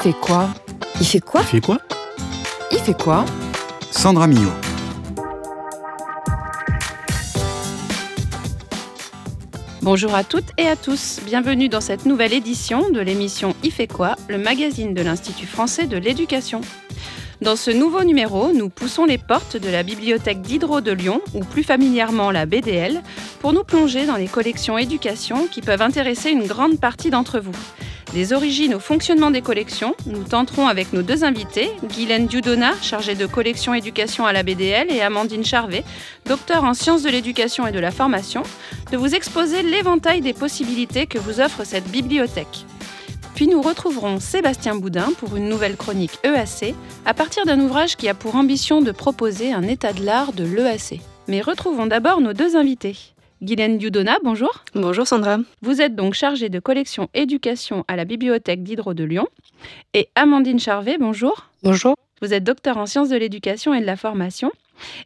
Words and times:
fait 0.00 0.14
quoi? 0.14 0.48
Il 0.98 1.06
fait 1.06 1.20
quoi? 1.20 1.42
Il 1.42 1.46
fait 1.46 1.60
quoi? 1.60 1.78
Il 2.72 2.78
fait 2.78 2.98
quoi? 2.98 3.26
Sandra 3.90 4.26
Millot. 4.26 4.50
Bonjour 9.82 10.14
à 10.14 10.24
toutes 10.24 10.52
et 10.56 10.66
à 10.68 10.76
tous, 10.76 11.20
bienvenue 11.26 11.68
dans 11.68 11.82
cette 11.82 12.06
nouvelle 12.06 12.32
édition 12.32 12.88
de 12.88 13.00
l'émission 13.00 13.54
Il 13.62 13.72
fait 13.72 13.88
quoi, 13.88 14.16
le 14.28 14.38
magazine 14.38 14.94
de 14.94 15.02
l'Institut 15.02 15.46
français 15.46 15.86
de 15.86 15.98
l'éducation. 15.98 16.62
Dans 17.42 17.56
ce 17.56 17.70
nouveau 17.70 18.02
numéro, 18.02 18.54
nous 18.54 18.70
poussons 18.70 19.04
les 19.04 19.18
portes 19.18 19.58
de 19.58 19.68
la 19.68 19.82
bibliothèque 19.82 20.40
d'Hydro 20.40 20.80
de 20.80 20.92
Lyon, 20.92 21.20
ou 21.34 21.40
plus 21.40 21.62
familièrement 21.62 22.30
la 22.30 22.46
BDL, 22.46 23.02
pour 23.40 23.52
nous 23.52 23.64
plonger 23.64 24.06
dans 24.06 24.16
les 24.16 24.28
collections 24.28 24.78
éducation 24.78 25.46
qui 25.46 25.60
peuvent 25.60 25.82
intéresser 25.82 26.30
une 26.30 26.46
grande 26.46 26.80
partie 26.80 27.10
d'entre 27.10 27.38
vous. 27.38 27.56
Des 28.12 28.32
origines 28.32 28.74
au 28.74 28.80
fonctionnement 28.80 29.30
des 29.30 29.40
collections, 29.40 29.94
nous 30.06 30.24
tenterons 30.24 30.66
avec 30.66 30.92
nos 30.92 31.02
deux 31.02 31.22
invités, 31.22 31.70
Guylaine 31.84 32.26
Dudona, 32.26 32.72
chargée 32.82 33.14
de 33.14 33.24
collection 33.24 33.72
éducation 33.72 34.26
à 34.26 34.32
la 34.32 34.42
BDL, 34.42 34.90
et 34.90 35.00
Amandine 35.00 35.44
Charvet, 35.44 35.84
docteur 36.26 36.64
en 36.64 36.74
sciences 36.74 37.04
de 37.04 37.08
l'éducation 37.08 37.68
et 37.68 37.72
de 37.72 37.78
la 37.78 37.92
formation, 37.92 38.42
de 38.90 38.96
vous 38.96 39.14
exposer 39.14 39.62
l'éventail 39.62 40.22
des 40.22 40.32
possibilités 40.32 41.06
que 41.06 41.18
vous 41.18 41.40
offre 41.40 41.64
cette 41.64 41.88
bibliothèque. 41.88 42.66
Puis 43.36 43.46
nous 43.46 43.62
retrouverons 43.62 44.18
Sébastien 44.18 44.74
Boudin 44.74 45.12
pour 45.18 45.36
une 45.36 45.48
nouvelle 45.48 45.76
chronique 45.76 46.18
EAC, 46.24 46.74
à 47.06 47.14
partir 47.14 47.46
d'un 47.46 47.60
ouvrage 47.60 47.96
qui 47.96 48.08
a 48.08 48.14
pour 48.14 48.34
ambition 48.34 48.82
de 48.82 48.90
proposer 48.90 49.52
un 49.52 49.62
état 49.62 49.92
de 49.92 50.04
l'art 50.04 50.32
de 50.32 50.42
l'EAC. 50.42 51.00
Mais 51.28 51.40
retrouvons 51.42 51.86
d'abord 51.86 52.20
nos 52.20 52.32
deux 52.32 52.56
invités. 52.56 52.96
Guylaine 53.42 53.78
Dudona, 53.78 54.18
bonjour. 54.22 54.64
Bonjour 54.74 55.06
Sandra. 55.06 55.38
Vous 55.62 55.80
êtes 55.80 55.94
donc 55.94 56.12
chargée 56.12 56.50
de 56.50 56.60
collection 56.60 57.08
éducation 57.14 57.86
à 57.88 57.96
la 57.96 58.04
bibliothèque 58.04 58.62
d'Hydro 58.62 58.92
de 58.92 59.02
Lyon. 59.02 59.26
Et 59.94 60.10
Amandine 60.14 60.60
Charvet, 60.60 60.98
bonjour. 60.98 61.46
Bonjour. 61.62 61.96
Vous 62.20 62.34
êtes 62.34 62.44
docteur 62.44 62.76
en 62.76 62.84
sciences 62.84 63.08
de 63.08 63.16
l'éducation 63.16 63.72
et 63.72 63.80
de 63.80 63.86
la 63.86 63.96
formation. 63.96 64.52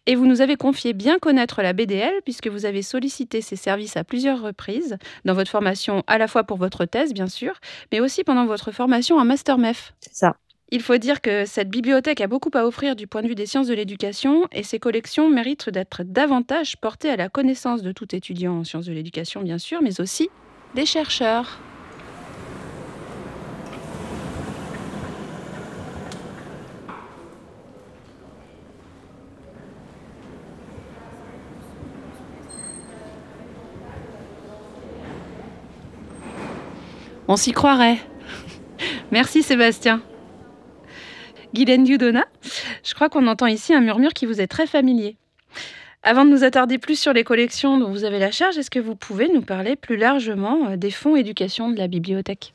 Et 0.06 0.16
vous 0.16 0.26
nous 0.26 0.40
avez 0.40 0.56
confié 0.56 0.94
bien 0.94 1.20
connaître 1.20 1.62
la 1.62 1.72
BDL 1.72 2.12
puisque 2.24 2.48
vous 2.48 2.66
avez 2.66 2.82
sollicité 2.82 3.40
ses 3.40 3.56
services 3.56 3.96
à 3.96 4.02
plusieurs 4.02 4.42
reprises 4.42 4.98
dans 5.24 5.34
votre 5.34 5.50
formation, 5.50 6.02
à 6.08 6.18
la 6.18 6.26
fois 6.26 6.42
pour 6.42 6.56
votre 6.56 6.86
thèse, 6.86 7.14
bien 7.14 7.28
sûr, 7.28 7.52
mais 7.92 8.00
aussi 8.00 8.24
pendant 8.24 8.46
votre 8.46 8.72
formation 8.72 9.16
en 9.16 9.24
Master 9.24 9.58
MEF. 9.58 9.94
C'est 10.00 10.14
ça. 10.14 10.34
Il 10.74 10.82
faut 10.82 10.96
dire 10.96 11.20
que 11.20 11.44
cette 11.44 11.70
bibliothèque 11.70 12.20
a 12.20 12.26
beaucoup 12.26 12.50
à 12.52 12.66
offrir 12.66 12.96
du 12.96 13.06
point 13.06 13.22
de 13.22 13.28
vue 13.28 13.36
des 13.36 13.46
sciences 13.46 13.68
de 13.68 13.74
l'éducation 13.74 14.48
et 14.50 14.64
ses 14.64 14.80
collections 14.80 15.30
méritent 15.30 15.70
d'être 15.70 16.02
davantage 16.02 16.76
portées 16.78 17.10
à 17.10 17.16
la 17.16 17.28
connaissance 17.28 17.80
de 17.80 17.92
tout 17.92 18.12
étudiant 18.12 18.54
en 18.54 18.64
sciences 18.64 18.86
de 18.86 18.92
l'éducation, 18.92 19.40
bien 19.42 19.58
sûr, 19.58 19.82
mais 19.82 20.00
aussi 20.00 20.30
des 20.74 20.84
chercheurs. 20.84 21.60
On 37.28 37.36
s'y 37.36 37.52
croirait. 37.52 37.98
Merci 39.12 39.44
Sébastien. 39.44 40.02
Guylaine 41.54 41.84
Dudona, 41.84 42.24
je 42.82 42.94
crois 42.94 43.08
qu'on 43.08 43.28
entend 43.28 43.46
ici 43.46 43.72
un 43.72 43.80
murmure 43.80 44.12
qui 44.12 44.26
vous 44.26 44.40
est 44.40 44.48
très 44.48 44.66
familier. 44.66 45.16
Avant 46.02 46.24
de 46.24 46.30
nous 46.30 46.42
attarder 46.42 46.78
plus 46.78 46.98
sur 46.98 47.12
les 47.12 47.22
collections 47.22 47.78
dont 47.78 47.92
vous 47.92 48.02
avez 48.02 48.18
la 48.18 48.32
charge, 48.32 48.58
est-ce 48.58 48.72
que 48.72 48.80
vous 48.80 48.96
pouvez 48.96 49.28
nous 49.28 49.40
parler 49.40 49.76
plus 49.76 49.96
largement 49.96 50.66
euh, 50.66 50.76
des 50.76 50.90
fonds 50.90 51.14
éducation 51.14 51.70
de 51.70 51.78
la 51.78 51.86
bibliothèque? 51.86 52.54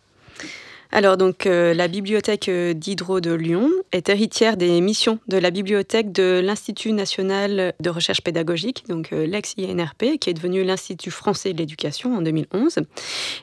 Alors 0.91 1.17
donc 1.17 1.45
euh, 1.45 1.75
la 1.75 1.87
bibliothèque 1.87 2.49
euh, 2.49 2.73
d'Hydro 2.73 3.19
de 3.19 3.31
Lyon 3.31 3.69
est 3.91 4.09
héritière 4.09 4.57
des 4.57 4.81
missions 4.81 5.19
de 5.27 5.37
la 5.37 5.51
bibliothèque 5.51 6.11
de 6.11 6.41
l'Institut 6.43 6.93
national 6.93 7.73
de 7.79 7.89
recherche 7.91 8.21
pédagogique, 8.21 8.85
donc 8.89 9.13
euh, 9.13 9.27
l'ex-INRP, 9.27 10.17
qui 10.19 10.31
est 10.31 10.33
devenu 10.33 10.63
l'Institut 10.63 11.11
français 11.11 11.53
de 11.53 11.59
l'éducation 11.59 12.17
en 12.17 12.23
2011. 12.23 12.79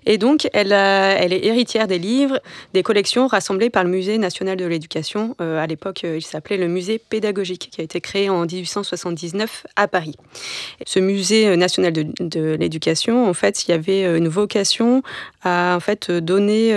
Et 0.07 0.19
donc 0.19 0.49
elle, 0.55 0.73
est 0.73 1.45
héritière 1.47 1.87
des 1.87 2.01
livres, 2.01 2.41
des 2.75 2.83
collections 2.83 3.29
rassemblées 3.29 3.71
par 3.71 3.85
le 3.85 3.91
Musée 3.91 4.19
national 4.19 4.57
de 4.57 4.65
l'éducation. 4.65 5.37
à 5.39 5.67
l'époque, 5.67 6.03
il 6.03 6.25
s'appelait 6.25 6.57
le 6.57 6.67
Musée 6.67 6.99
pédagogique, 6.99 7.69
qui 7.71 7.81
a 7.81 7.85
été 7.85 8.01
créé 8.01 8.29
en 8.29 8.45
1879 8.45 9.67
à 9.77 9.87
Paris. 9.87 10.17
Ce 10.85 10.99
Musée 10.99 11.57
national 11.57 11.93
de, 11.93 12.57
l'éducation, 12.59 13.29
en 13.29 13.35
fait, 13.35 13.67
il 13.67 13.71
y 13.71 13.75
avait 13.75 14.17
une 14.17 14.29
vocation 14.29 15.03
à 15.43 15.79
en 15.79 16.21
donner 16.21 16.73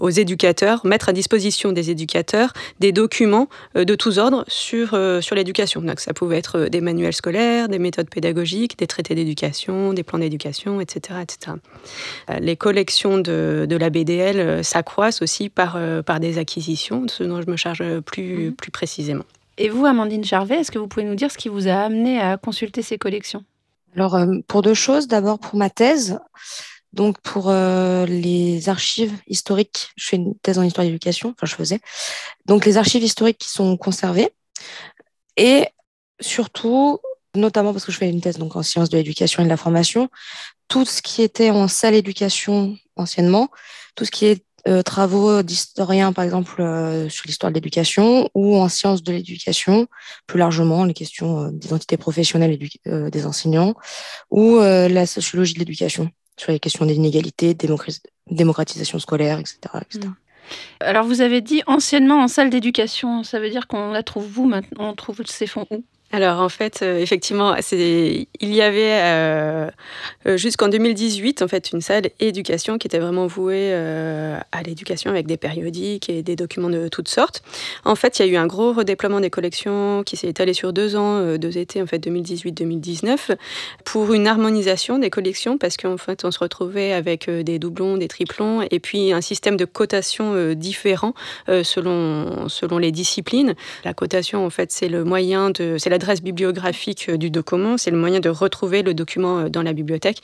aux 0.00 0.10
éducateurs, 0.10 0.84
mettre 0.84 1.08
à 1.08 1.12
disposition 1.12 1.72
des 1.72 1.90
éducateurs 1.90 2.52
des 2.80 2.92
documents 2.92 3.48
euh, 3.76 3.84
de 3.84 3.94
tous 3.94 4.18
ordres 4.18 4.44
sur, 4.48 4.94
euh, 4.94 5.20
sur 5.20 5.36
l'éducation. 5.36 5.82
Donc 5.82 6.00
ça 6.00 6.12
pouvait 6.12 6.38
être 6.38 6.66
des 6.66 6.80
manuels 6.80 7.12
scolaires, 7.12 7.68
des 7.68 7.78
méthodes 7.78 8.10
pédagogiques, 8.10 8.78
des 8.78 8.86
traités 8.86 9.14
d'éducation, 9.14 9.92
des 9.92 10.02
plans 10.02 10.18
d'éducation, 10.18 10.80
etc., 10.80 11.20
etc. 11.22 11.56
Les 12.40 12.56
collections 12.56 13.18
de, 13.18 13.66
de 13.68 13.76
la 13.76 13.90
BDL 13.90 14.64
s'accroissent 14.64 15.22
aussi 15.22 15.48
par, 15.48 15.78
par 16.04 16.20
des 16.20 16.38
acquisitions, 16.38 17.06
ce 17.08 17.24
dont 17.24 17.40
je 17.42 17.50
me 17.50 17.56
charge 17.56 17.82
plus, 18.00 18.50
mmh. 18.50 18.52
plus 18.52 18.70
précisément. 18.70 19.24
Et 19.58 19.68
vous, 19.68 19.84
Amandine 19.84 20.24
Charvet, 20.24 20.56
est-ce 20.56 20.70
que 20.70 20.78
vous 20.78 20.88
pouvez 20.88 21.04
nous 21.04 21.14
dire 21.14 21.30
ce 21.30 21.38
qui 21.38 21.48
vous 21.48 21.68
a 21.68 21.74
amené 21.74 22.20
à 22.20 22.36
consulter 22.36 22.82
ces 22.82 22.98
collections? 22.98 23.44
Alors, 23.94 24.18
pour 24.46 24.62
deux 24.62 24.74
choses. 24.74 25.06
D'abord, 25.06 25.38
pour 25.38 25.58
ma 25.58 25.68
thèse, 25.68 26.18
donc 26.92 27.18
pour 27.20 27.48
euh, 27.48 28.04
les 28.06 28.68
archives 28.68 29.14
historiques, 29.26 29.90
je 29.96 30.08
fais 30.08 30.16
une 30.16 30.34
thèse 30.40 30.58
en 30.58 30.62
histoire 30.62 30.86
d'éducation, 30.86 31.30
enfin 31.30 31.46
je 31.46 31.54
faisais. 31.54 31.80
Donc 32.46 32.66
les 32.66 32.76
archives 32.76 33.02
historiques 33.02 33.38
qui 33.38 33.48
sont 33.48 33.76
conservées 33.76 34.30
et 35.36 35.66
surtout, 36.20 37.00
notamment 37.34 37.72
parce 37.72 37.86
que 37.86 37.92
je 37.92 37.98
fais 37.98 38.10
une 38.10 38.20
thèse 38.20 38.38
donc 38.38 38.56
en 38.56 38.62
sciences 38.62 38.90
de 38.90 38.98
l'éducation 38.98 39.42
et 39.42 39.44
de 39.44 39.50
la 39.50 39.56
formation, 39.56 40.10
tout 40.68 40.84
ce 40.84 41.00
qui 41.00 41.22
était 41.22 41.50
en 41.50 41.66
salle 41.66 41.94
éducation 41.94 42.76
anciennement, 42.96 43.48
tout 43.94 44.04
ce 44.04 44.10
qui 44.10 44.26
est 44.26 44.44
euh, 44.68 44.82
travaux 44.82 45.42
d'historiens, 45.42 46.12
par 46.12 46.24
exemple, 46.24 46.60
euh, 46.60 47.08
sur 47.08 47.26
l'histoire 47.26 47.50
de 47.50 47.54
l'éducation 47.54 48.28
ou 48.34 48.56
en 48.56 48.68
sciences 48.68 49.02
de 49.02 49.12
l'éducation, 49.12 49.88
plus 50.26 50.38
largement, 50.38 50.84
les 50.84 50.94
questions 50.94 51.48
d'identité 51.48 51.96
professionnelle 51.96 52.58
des 52.84 53.26
enseignants 53.26 53.74
ou 54.30 54.58
la 54.58 55.06
sociologie 55.06 55.54
de 55.54 55.58
l'éducation 55.60 56.10
sur 56.38 56.52
les 56.52 56.60
questions 56.60 56.86
d'inégalité, 56.86 57.56
démocratisation 58.30 58.98
scolaire, 58.98 59.38
etc. 59.38 59.58
etc. 59.80 60.08
Mm. 60.08 60.14
Alors 60.80 61.04
vous 61.04 61.20
avez 61.20 61.40
dit 61.40 61.62
anciennement 61.66 62.22
en 62.22 62.28
salle 62.28 62.50
d'éducation, 62.50 63.22
ça 63.22 63.40
veut 63.40 63.50
dire 63.50 63.68
qu'on 63.68 63.92
la 63.92 64.02
trouve 64.02 64.26
vous 64.26 64.46
maintenant, 64.46 64.90
on 64.90 64.94
trouve 64.94 65.22
ces 65.26 65.46
fonds 65.46 65.66
où? 65.70 65.84
Alors 66.14 66.40
en 66.40 66.50
fait, 66.50 66.80
euh, 66.82 66.98
effectivement, 66.98 67.56
il 67.72 68.26
y 68.42 68.60
avait 68.60 69.00
euh, 69.00 69.70
euh, 70.26 70.36
jusqu'en 70.36 70.68
2018 70.68 71.40
en 71.40 71.48
fait 71.48 71.72
une 71.72 71.80
salle 71.80 72.10
éducation 72.20 72.76
qui 72.76 72.86
était 72.86 72.98
vraiment 72.98 73.26
vouée 73.26 73.72
à 73.72 74.62
l'éducation 74.62 75.10
avec 75.10 75.26
des 75.26 75.38
périodiques 75.38 76.10
et 76.10 76.22
des 76.22 76.36
documents 76.36 76.68
de 76.68 76.88
toutes 76.88 77.08
sortes. 77.08 77.42
En 77.86 77.94
fait, 77.94 78.18
il 78.18 78.26
y 78.26 78.28
a 78.28 78.32
eu 78.32 78.36
un 78.36 78.46
gros 78.46 78.74
redéploiement 78.74 79.20
des 79.20 79.30
collections 79.30 80.02
qui 80.04 80.18
s'est 80.18 80.28
étalé 80.28 80.52
sur 80.52 80.74
deux 80.74 80.96
ans, 80.96 81.36
deux 81.38 81.56
étés 81.56 81.80
en 81.80 81.86
fait 81.86 81.98
2018-2019, 82.06 83.36
pour 83.84 84.12
une 84.12 84.26
harmonisation 84.26 84.98
des 84.98 85.08
collections 85.08 85.56
parce 85.56 85.78
qu'en 85.78 85.96
fait 85.96 86.26
on 86.26 86.30
se 86.30 86.38
retrouvait 86.38 86.92
avec 86.92 87.30
des 87.30 87.58
doublons, 87.58 87.96
des 87.96 88.08
triplons 88.08 88.60
et 88.70 88.80
puis 88.80 89.14
un 89.14 89.22
système 89.22 89.56
de 89.56 89.64
cotation 89.64 90.52
différent 90.52 91.14
selon 91.62 92.48
selon 92.48 92.76
les 92.76 92.92
disciplines. 92.92 93.54
La 93.84 93.94
cotation 93.94 94.44
en 94.44 94.50
fait 94.50 94.70
c'est 94.70 94.88
le 94.88 95.04
moyen 95.04 95.50
de 95.50 95.76
c'est 95.78 95.90
la 95.90 95.98
adresse 96.02 96.22
bibliographique 96.22 97.06
euh, 97.08 97.16
du 97.16 97.30
document, 97.30 97.78
c'est 97.78 97.90
le 97.90 97.96
moyen 97.96 98.18
de 98.20 98.28
retrouver 98.28 98.82
le 98.82 98.92
document 98.92 99.38
euh, 99.38 99.48
dans 99.48 99.62
la 99.62 99.72
bibliothèque. 99.72 100.18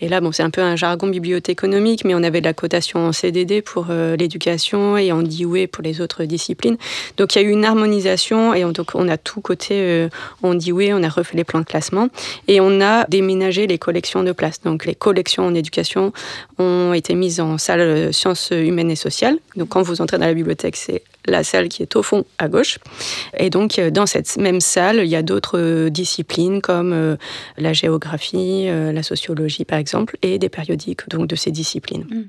Et 0.00 0.08
là, 0.08 0.20
bon, 0.20 0.32
c'est 0.32 0.42
un 0.42 0.50
peu 0.50 0.60
un 0.60 0.74
jargon 0.74 1.06
bibliothéconomique, 1.06 2.04
mais 2.04 2.14
on 2.14 2.22
avait 2.22 2.40
de 2.40 2.46
la 2.46 2.52
cotation 2.52 3.06
en 3.06 3.12
CDD 3.12 3.62
pour 3.62 3.86
euh, 3.90 4.16
l'éducation 4.16 4.96
et 4.96 5.12
en 5.12 5.22
DIUE 5.22 5.68
pour 5.68 5.82
les 5.84 6.00
autres 6.00 6.24
disciplines. 6.24 6.76
Donc 7.16 7.34
il 7.34 7.42
y 7.42 7.44
a 7.44 7.48
eu 7.48 7.50
une 7.50 7.64
harmonisation 7.64 8.54
et 8.54 8.64
on, 8.64 8.72
donc, 8.72 8.94
on 8.94 9.08
a 9.08 9.16
tout 9.16 9.40
côté 9.40 10.08
en 10.42 10.54
DIUE, 10.54 10.92
on 10.92 11.02
a 11.02 11.08
refait 11.08 11.36
les 11.36 11.44
plans 11.44 11.60
de 11.60 11.64
classement 11.64 12.08
et 12.48 12.60
on 12.60 12.80
a 12.80 13.04
déménagé 13.06 13.66
les 13.66 13.78
collections 13.78 14.22
de 14.22 14.32
place. 14.32 14.60
Donc 14.62 14.84
les 14.84 14.94
collections 14.94 15.46
en 15.46 15.54
éducation 15.54 16.12
ont 16.58 16.92
été 16.92 17.14
mises 17.14 17.40
en 17.40 17.58
salle 17.58 18.12
sciences 18.12 18.50
humaines 18.50 18.90
et 18.90 18.96
sociales. 18.96 19.38
Donc 19.56 19.68
quand 19.68 19.82
vous 19.82 20.00
entrez 20.00 20.18
dans 20.18 20.26
la 20.26 20.34
bibliothèque, 20.34 20.76
c'est 20.76 21.02
la 21.26 21.44
salle 21.44 21.68
qui 21.68 21.82
est 21.82 21.96
au 21.96 22.02
fond 22.02 22.24
à 22.38 22.48
gauche. 22.48 22.78
Et 23.36 23.50
donc, 23.50 23.78
euh, 23.78 23.90
dans 23.90 24.06
cette 24.06 24.36
même 24.36 24.60
salle, 24.60 24.98
il 24.98 25.08
y 25.08 25.16
a 25.16 25.22
d'autres 25.22 25.58
euh, 25.58 25.90
disciplines 25.90 26.60
comme 26.60 26.92
euh, 26.92 27.16
la 27.56 27.72
géographie, 27.72 28.66
la 28.66 29.02
sociologie, 29.02 29.64
par 29.64 29.78
exemple, 29.78 30.16
et 30.22 30.38
des 30.38 30.48
périodiques 30.48 31.08
donc, 31.08 31.26
de 31.26 31.36
ces 31.36 31.50
disciplines. 31.50 32.06
Mm. 32.08 32.24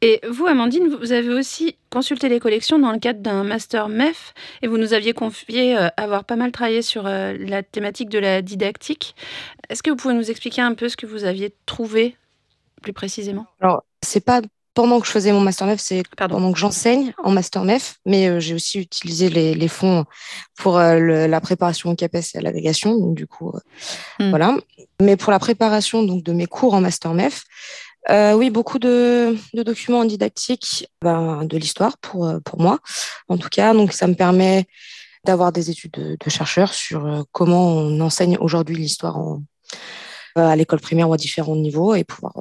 Et 0.00 0.20
vous, 0.30 0.46
Amandine, 0.46 0.88
vous 0.88 1.12
avez 1.12 1.30
aussi 1.30 1.76
consulté 1.90 2.28
les 2.28 2.38
collections 2.38 2.78
dans 2.78 2.92
le 2.92 2.98
cadre 2.98 3.20
d'un 3.20 3.42
master 3.42 3.88
MEF 3.88 4.32
et 4.62 4.68
vous 4.68 4.78
nous 4.78 4.94
aviez 4.94 5.12
confié 5.12 5.76
avoir 5.96 6.24
pas 6.24 6.36
mal 6.36 6.52
travaillé 6.52 6.82
sur 6.82 7.02
la 7.02 7.62
thématique 7.64 8.08
de 8.08 8.20
la 8.20 8.42
didactique. 8.42 9.16
Est-ce 9.68 9.82
que 9.82 9.90
vous 9.90 9.96
pouvez 9.96 10.14
nous 10.14 10.30
expliquer 10.30 10.62
un 10.62 10.74
peu 10.74 10.88
ce 10.88 10.96
que 10.96 11.06
vous 11.06 11.24
aviez 11.24 11.52
trouvé 11.66 12.16
plus 12.80 12.92
précisément? 12.92 13.46
Alors, 13.60 13.82
c'est 14.02 14.24
pas 14.24 14.40
pendant 14.74 15.00
que 15.00 15.06
je 15.06 15.12
faisais 15.12 15.32
mon 15.32 15.40
master 15.40 15.66
MEF, 15.66 15.80
c'est 15.80 16.02
pendant 16.16 16.52
que 16.52 16.58
j'enseigne 16.58 17.12
en 17.22 17.30
master 17.30 17.64
MEF, 17.64 17.96
mais 18.06 18.40
j'ai 18.40 18.54
aussi 18.54 18.78
utilisé 18.78 19.28
les, 19.28 19.68
fonds 19.68 20.04
pour 20.56 20.78
la 20.78 21.40
préparation 21.40 21.90
au 21.90 21.96
CAPES 21.96 22.34
et 22.34 22.38
à 22.38 22.40
l'agrégation. 22.40 22.96
Donc, 22.96 23.16
du 23.16 23.26
coup, 23.26 23.52
hmm. 24.18 24.30
voilà. 24.30 24.56
Mais 25.00 25.16
pour 25.16 25.32
la 25.32 25.38
préparation 25.38 26.02
donc, 26.02 26.22
de 26.22 26.32
mes 26.32 26.46
cours 26.46 26.74
en 26.74 26.80
master 26.80 27.14
MEF, 27.14 27.44
oui, 28.08 28.50
beaucoup 28.50 28.78
de, 28.78 29.36
documents 29.54 30.04
didactiques 30.04 30.88
ben, 31.02 31.44
de 31.44 31.56
l'histoire 31.56 31.98
pour, 31.98 32.32
pour 32.44 32.60
moi, 32.60 32.78
en 33.28 33.38
tout 33.38 33.48
cas. 33.48 33.74
Donc, 33.74 33.92
ça 33.92 34.06
me 34.06 34.14
permet 34.14 34.66
d'avoir 35.24 35.52
des 35.52 35.70
études 35.70 35.92
de, 35.92 36.30
chercheurs 36.30 36.72
sur 36.72 37.24
comment 37.32 37.66
on 37.66 38.00
enseigne 38.00 38.38
aujourd'hui 38.38 38.76
l'histoire 38.76 39.18
à 40.36 40.54
l'école 40.54 40.80
primaire 40.80 41.08
ou 41.08 41.12
à 41.12 41.16
différents 41.16 41.56
niveaux 41.56 41.94
et 41.94 42.04
pouvoir 42.04 42.34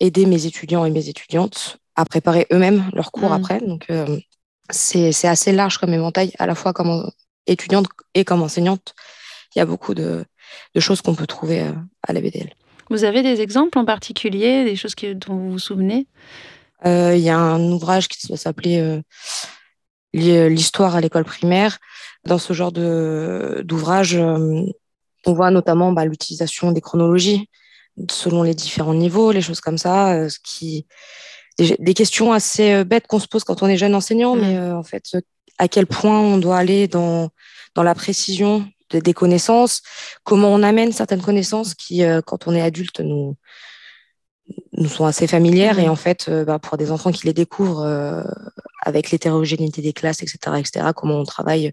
aider 0.00 0.26
mes 0.26 0.46
étudiants 0.46 0.84
et 0.84 0.90
mes 0.90 1.08
étudiantes 1.08 1.78
à 1.96 2.04
préparer 2.04 2.46
eux-mêmes 2.52 2.88
leurs 2.92 3.10
cours 3.10 3.30
mm. 3.30 3.32
après. 3.32 3.60
Donc, 3.60 3.86
euh, 3.90 4.18
c'est 4.70 5.26
assez 5.26 5.52
large 5.52 5.78
comme 5.78 5.92
éventail, 5.92 6.32
à 6.38 6.46
la 6.46 6.54
fois 6.54 6.72
comme 6.72 7.10
étudiante 7.46 7.86
et 8.14 8.24
comme 8.24 8.42
enseignante. 8.42 8.94
Il 9.54 9.58
y 9.58 9.62
a 9.62 9.66
beaucoup 9.66 9.94
de, 9.94 10.24
choses 10.78 11.00
qu'on 11.00 11.14
peut 11.14 11.26
trouver 11.26 11.62
euh, 11.62 11.72
à 12.06 12.12
la 12.12 12.20
BDL. 12.20 12.52
Vous 12.90 13.04
avez 13.04 13.22
des 13.22 13.40
exemples 13.40 13.78
en 13.78 13.84
particulier, 13.84 14.64
des 14.64 14.76
choses 14.76 14.94
dont 14.94 15.36
vous 15.36 15.50
vous 15.52 15.58
souvenez? 15.58 16.06
Euh, 16.86 17.16
Il 17.16 17.22
y 17.22 17.30
a 17.30 17.38
un 17.38 17.60
ouvrage 17.60 18.08
qui 18.08 18.36
s'appelait 18.36 19.02
L'histoire 20.14 20.96
à 20.96 21.02
l'école 21.02 21.24
primaire. 21.24 21.78
Dans 22.24 22.38
ce 22.38 22.54
genre 22.54 22.72
d'ouvrage, 22.72 24.16
on 24.16 24.72
voit 25.26 25.50
notamment 25.50 25.92
bah, 25.92 26.06
l'utilisation 26.06 26.72
des 26.72 26.80
chronologies 26.80 27.48
selon 28.10 28.42
les 28.42 28.54
différents 28.54 28.94
niveaux, 28.94 29.32
les 29.32 29.40
choses 29.40 29.60
comme 29.60 29.78
ça, 29.78 30.12
euh, 30.12 30.28
ce 30.28 30.38
qui 30.42 30.86
des, 31.58 31.94
questions 31.94 32.32
assez 32.32 32.72
euh, 32.72 32.84
bêtes 32.84 33.06
qu'on 33.08 33.18
se 33.18 33.26
pose 33.26 33.44
quand 33.44 33.62
on 33.62 33.66
est 33.66 33.76
jeune 33.76 33.94
enseignant, 33.94 34.36
mais 34.36 34.56
euh, 34.56 34.76
en 34.76 34.84
fait, 34.84 35.16
à 35.58 35.66
quel 35.66 35.86
point 35.86 36.20
on 36.20 36.38
doit 36.38 36.56
aller 36.56 36.86
dans, 36.86 37.30
dans 37.74 37.82
la 37.82 37.94
précision 37.94 38.68
des 38.90 39.12
connaissances, 39.12 39.82
comment 40.24 40.48
on 40.48 40.62
amène 40.62 40.92
certaines 40.92 41.20
connaissances 41.20 41.74
qui, 41.74 42.02
quand 42.24 42.46
on 42.46 42.54
est 42.54 42.62
adulte, 42.62 43.00
nous, 43.00 43.36
nous 44.72 44.88
sont 44.88 45.04
assez 45.04 45.26
familières. 45.26 45.78
Et 45.78 45.90
en 45.90 45.96
fait, 45.96 46.30
bah, 46.30 46.58
pour 46.58 46.78
des 46.78 46.90
enfants 46.90 47.12
qui 47.12 47.26
les 47.26 47.34
découvrent 47.34 47.84
avec 48.80 49.10
l'hétérogénéité 49.10 49.82
des 49.82 49.92
classes, 49.92 50.22
etc., 50.22 50.38
etc., 50.58 50.86
comment 50.96 51.16
on 51.16 51.24
travaille 51.24 51.72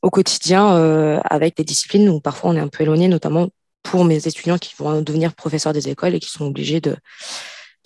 au 0.00 0.10
quotidien 0.10 1.20
avec 1.24 1.56
des 1.56 1.64
disciplines 1.64 2.08
où 2.08 2.20
parfois 2.20 2.50
on 2.50 2.56
est 2.56 2.60
un 2.60 2.68
peu 2.68 2.84
éloigné, 2.84 3.08
notamment 3.08 3.48
pour 3.82 4.04
mes 4.04 4.26
étudiants 4.26 4.58
qui 4.58 4.74
vont 4.76 5.00
devenir 5.02 5.34
professeurs 5.34 5.72
des 5.72 5.88
écoles 5.88 6.14
et 6.14 6.20
qui 6.20 6.30
sont 6.30 6.46
obligés 6.46 6.80
de, 6.80 6.96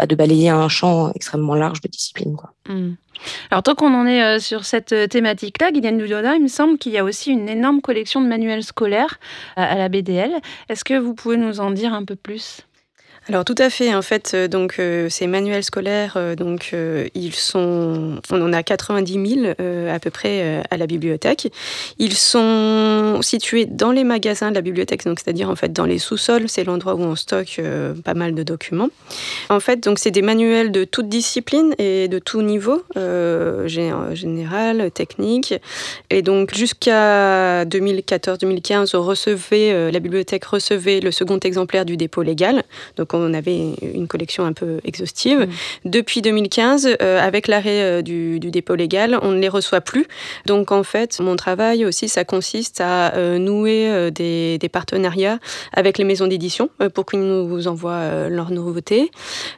bah, 0.01 0.07
de 0.07 0.15
balayer 0.15 0.49
un 0.49 0.69
champ 0.71 1.13
extrêmement 1.15 1.55
large 1.55 1.83
de 1.83 1.89
disciplines. 1.89 2.35
Hmm. 2.67 2.93
Alors, 3.51 3.63
tant 3.63 3.75
qu'on 3.75 3.93
en 3.93 4.07
est 4.07 4.23
euh, 4.23 4.39
sur 4.39 4.65
cette 4.65 4.93
euh, 4.93 5.07
thématique-là, 5.07 5.73
Guylaine 5.73 5.99
Dudoda, 5.99 6.37
il 6.37 6.43
me 6.43 6.49
semble 6.49 6.79
qu'il 6.79 6.93
y 6.93 6.99
a 6.99 7.05
aussi 7.05 7.31
une 7.31 7.51
énorme 7.51 7.83
collection 7.83 8.23
de 8.23 8.27
manuels 8.27 8.65
scolaires 8.65 9.21
euh, 9.59 9.63
à 9.63 9.75
la 9.75 9.91
BDL. 9.91 10.33
Est-ce 10.71 10.85
que 10.85 10.99
vous 10.99 11.15
pouvez 11.15 11.37
nous 11.37 11.61
en 11.61 11.71
dire 11.71 11.93
un 11.93 12.07
peu 12.07 12.17
plus? 12.17 12.67
Alors 13.31 13.45
tout 13.45 13.55
à 13.59 13.71
fait. 13.71 13.95
En 13.95 14.03
fait, 14.03 14.33
euh, 14.35 14.49
donc 14.49 14.81
euh, 14.81 15.09
ces 15.09 15.29
manuels 15.29 15.63
scolaires, 15.63 16.15
euh, 16.17 16.35
donc 16.35 16.75
ils 17.15 17.33
sont, 17.33 18.17
on 18.29 18.43
en 18.43 18.53
a 18.53 18.65
90 18.65 19.35
000 19.43 19.55
à 19.89 20.01
peu 20.01 20.11
près 20.11 20.65
à 20.69 20.77
la 20.77 20.87
bibliothèque. 20.89 21.53
Ils 22.01 22.15
sont 22.15 23.21
situés 23.23 23.67
dans 23.67 23.93
les 23.93 24.03
magasins 24.03 24.51
de 24.51 24.57
la 24.57 24.63
bibliothèque, 24.63 25.05
donc 25.05 25.21
c'est-à-dire 25.21 25.49
en 25.49 25.55
fait 25.55 25.73
dans 25.73 25.85
les 25.85 26.01
sous-sols. 26.01 26.49
C'est 26.49 26.65
l'endroit 26.65 26.97
où 26.97 27.03
on 27.03 27.15
stocke 27.15 27.61
pas 28.05 28.15
mal 28.15 28.35
de 28.35 28.43
documents. 28.43 28.89
En 29.49 29.61
fait, 29.61 29.85
donc 29.85 30.01
c'est 30.01 30.11
des 30.11 30.23
manuels 30.23 30.73
de 30.73 30.83
toute 30.83 31.09
discipline 31.09 31.75
et 31.79 32.09
de 32.09 32.19
tout 32.19 32.43
niveau, 32.43 32.83
général, 33.67 34.91
technique. 34.91 35.55
Et 36.11 36.23
donc 36.23 36.53
jusqu'à 36.53 37.65
2014-2015, 37.65 38.97
on 38.97 39.03
recevait, 39.03 39.93
la 39.93 40.01
bibliothèque 40.01 40.45
recevait 40.47 40.99
le 40.99 41.13
second 41.13 41.39
exemplaire 41.39 41.85
du 41.85 41.97
dépôt 41.97 42.23
légal. 42.23 42.65
Donc 42.97 43.15
on 43.15 43.20
avait 43.33 43.75
une 43.83 44.09
collection 44.09 44.45
un 44.45 44.53
peu 44.53 44.81
exhaustive. 44.85 45.41
Mm. 45.41 45.51
Depuis 45.85 46.23
2015, 46.23 46.97
euh, 47.03 47.21
avec 47.21 47.49
l'arrêt 47.49 47.83
euh, 47.83 48.03
du, 48.03 48.39
dépôt 48.41 48.75
légal, 48.75 49.19
on 49.23 49.33
ne 49.33 49.39
les 49.39 49.49
reçoit 49.49 49.81
plus. 49.81 50.07
Donc 50.47 50.73
en 50.73 50.83
fait, 50.83 51.21
mon 51.21 51.37
travail 51.37 51.85
aussi, 51.85 52.09
ça 52.09 52.25
consiste 52.25 52.81
à 52.81 53.15
euh, 53.15 53.39
nouer 53.39 54.11
des, 54.11 54.59
partenariats 54.73 55.39
avec 55.73 55.99
les 55.99 56.05
maisons 56.05 56.29
d'édition 56.29 56.71
pour 56.95 57.05
qu'ils 57.05 57.21
nous 57.21 57.67
envoient 57.67 58.29
leurs 58.29 58.53
nouveautés, 58.53 59.11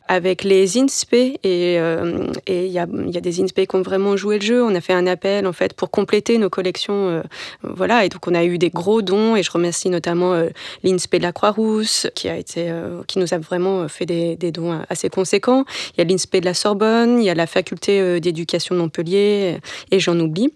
avec 0.09 0.43
les 0.43 0.79
INSPE 0.79 1.39
et 1.43 1.75
il 1.77 2.73
y, 2.73 2.79
a, 2.79 2.87
des 2.87 3.43
INSPE 3.43 3.67
qui 3.67 3.77
ont 3.77 3.83
vraiment 3.83 4.17
joué 4.17 4.39
le 4.39 4.45
jeu. 4.45 4.65
On 4.65 4.75
a 4.75 4.81
fait 4.81 4.95
un 4.95 5.07
appel 5.07 5.47
en 5.47 5.53
fait 5.53 5.75
pour 5.75 5.91
compléter 5.91 6.39
nos 6.39 6.49
collections, 6.49 7.23
voilà. 7.63 8.07
Et 8.07 8.09
donc 8.09 8.27
on 8.27 8.35
a 8.35 8.45
eu 8.45 8.57
des 8.57 8.71
gros 8.71 9.03
dons 9.03 9.37
et 9.37 9.43
je 9.43 9.51
remercie 9.51 9.91
notamment 9.91 10.35
l'INSPE 10.83 11.17
de 11.17 11.23
la 11.23 11.33
Croix-Rousse 11.33 12.07
qui 12.15 12.31
a 12.31 12.37
été, 12.37 12.73
qui 13.07 13.19
nous 13.19 13.35
a 13.35 13.39
vraiment 13.53 13.87
fait 13.89 14.07
des, 14.07 14.37
dons 14.51 14.81
assez 14.89 15.11
conséquents. 15.11 15.65
Il 15.95 15.99
y 15.99 16.01
a 16.01 16.05
l'INSPE 16.05 16.39
de 16.39 16.47
la 16.47 16.55
Sorbonne, 16.55 17.21
il 17.21 17.25
y 17.25 17.31
a 17.31 17.35
la 17.35 17.47
faculté 17.47 18.01
euh, 18.01 18.19
d'éducation 18.19 18.75
de 18.75 18.81
Montpellier, 18.81 19.59
et 19.91 20.01
j'en 20.01 20.19
oublie. 20.19 20.53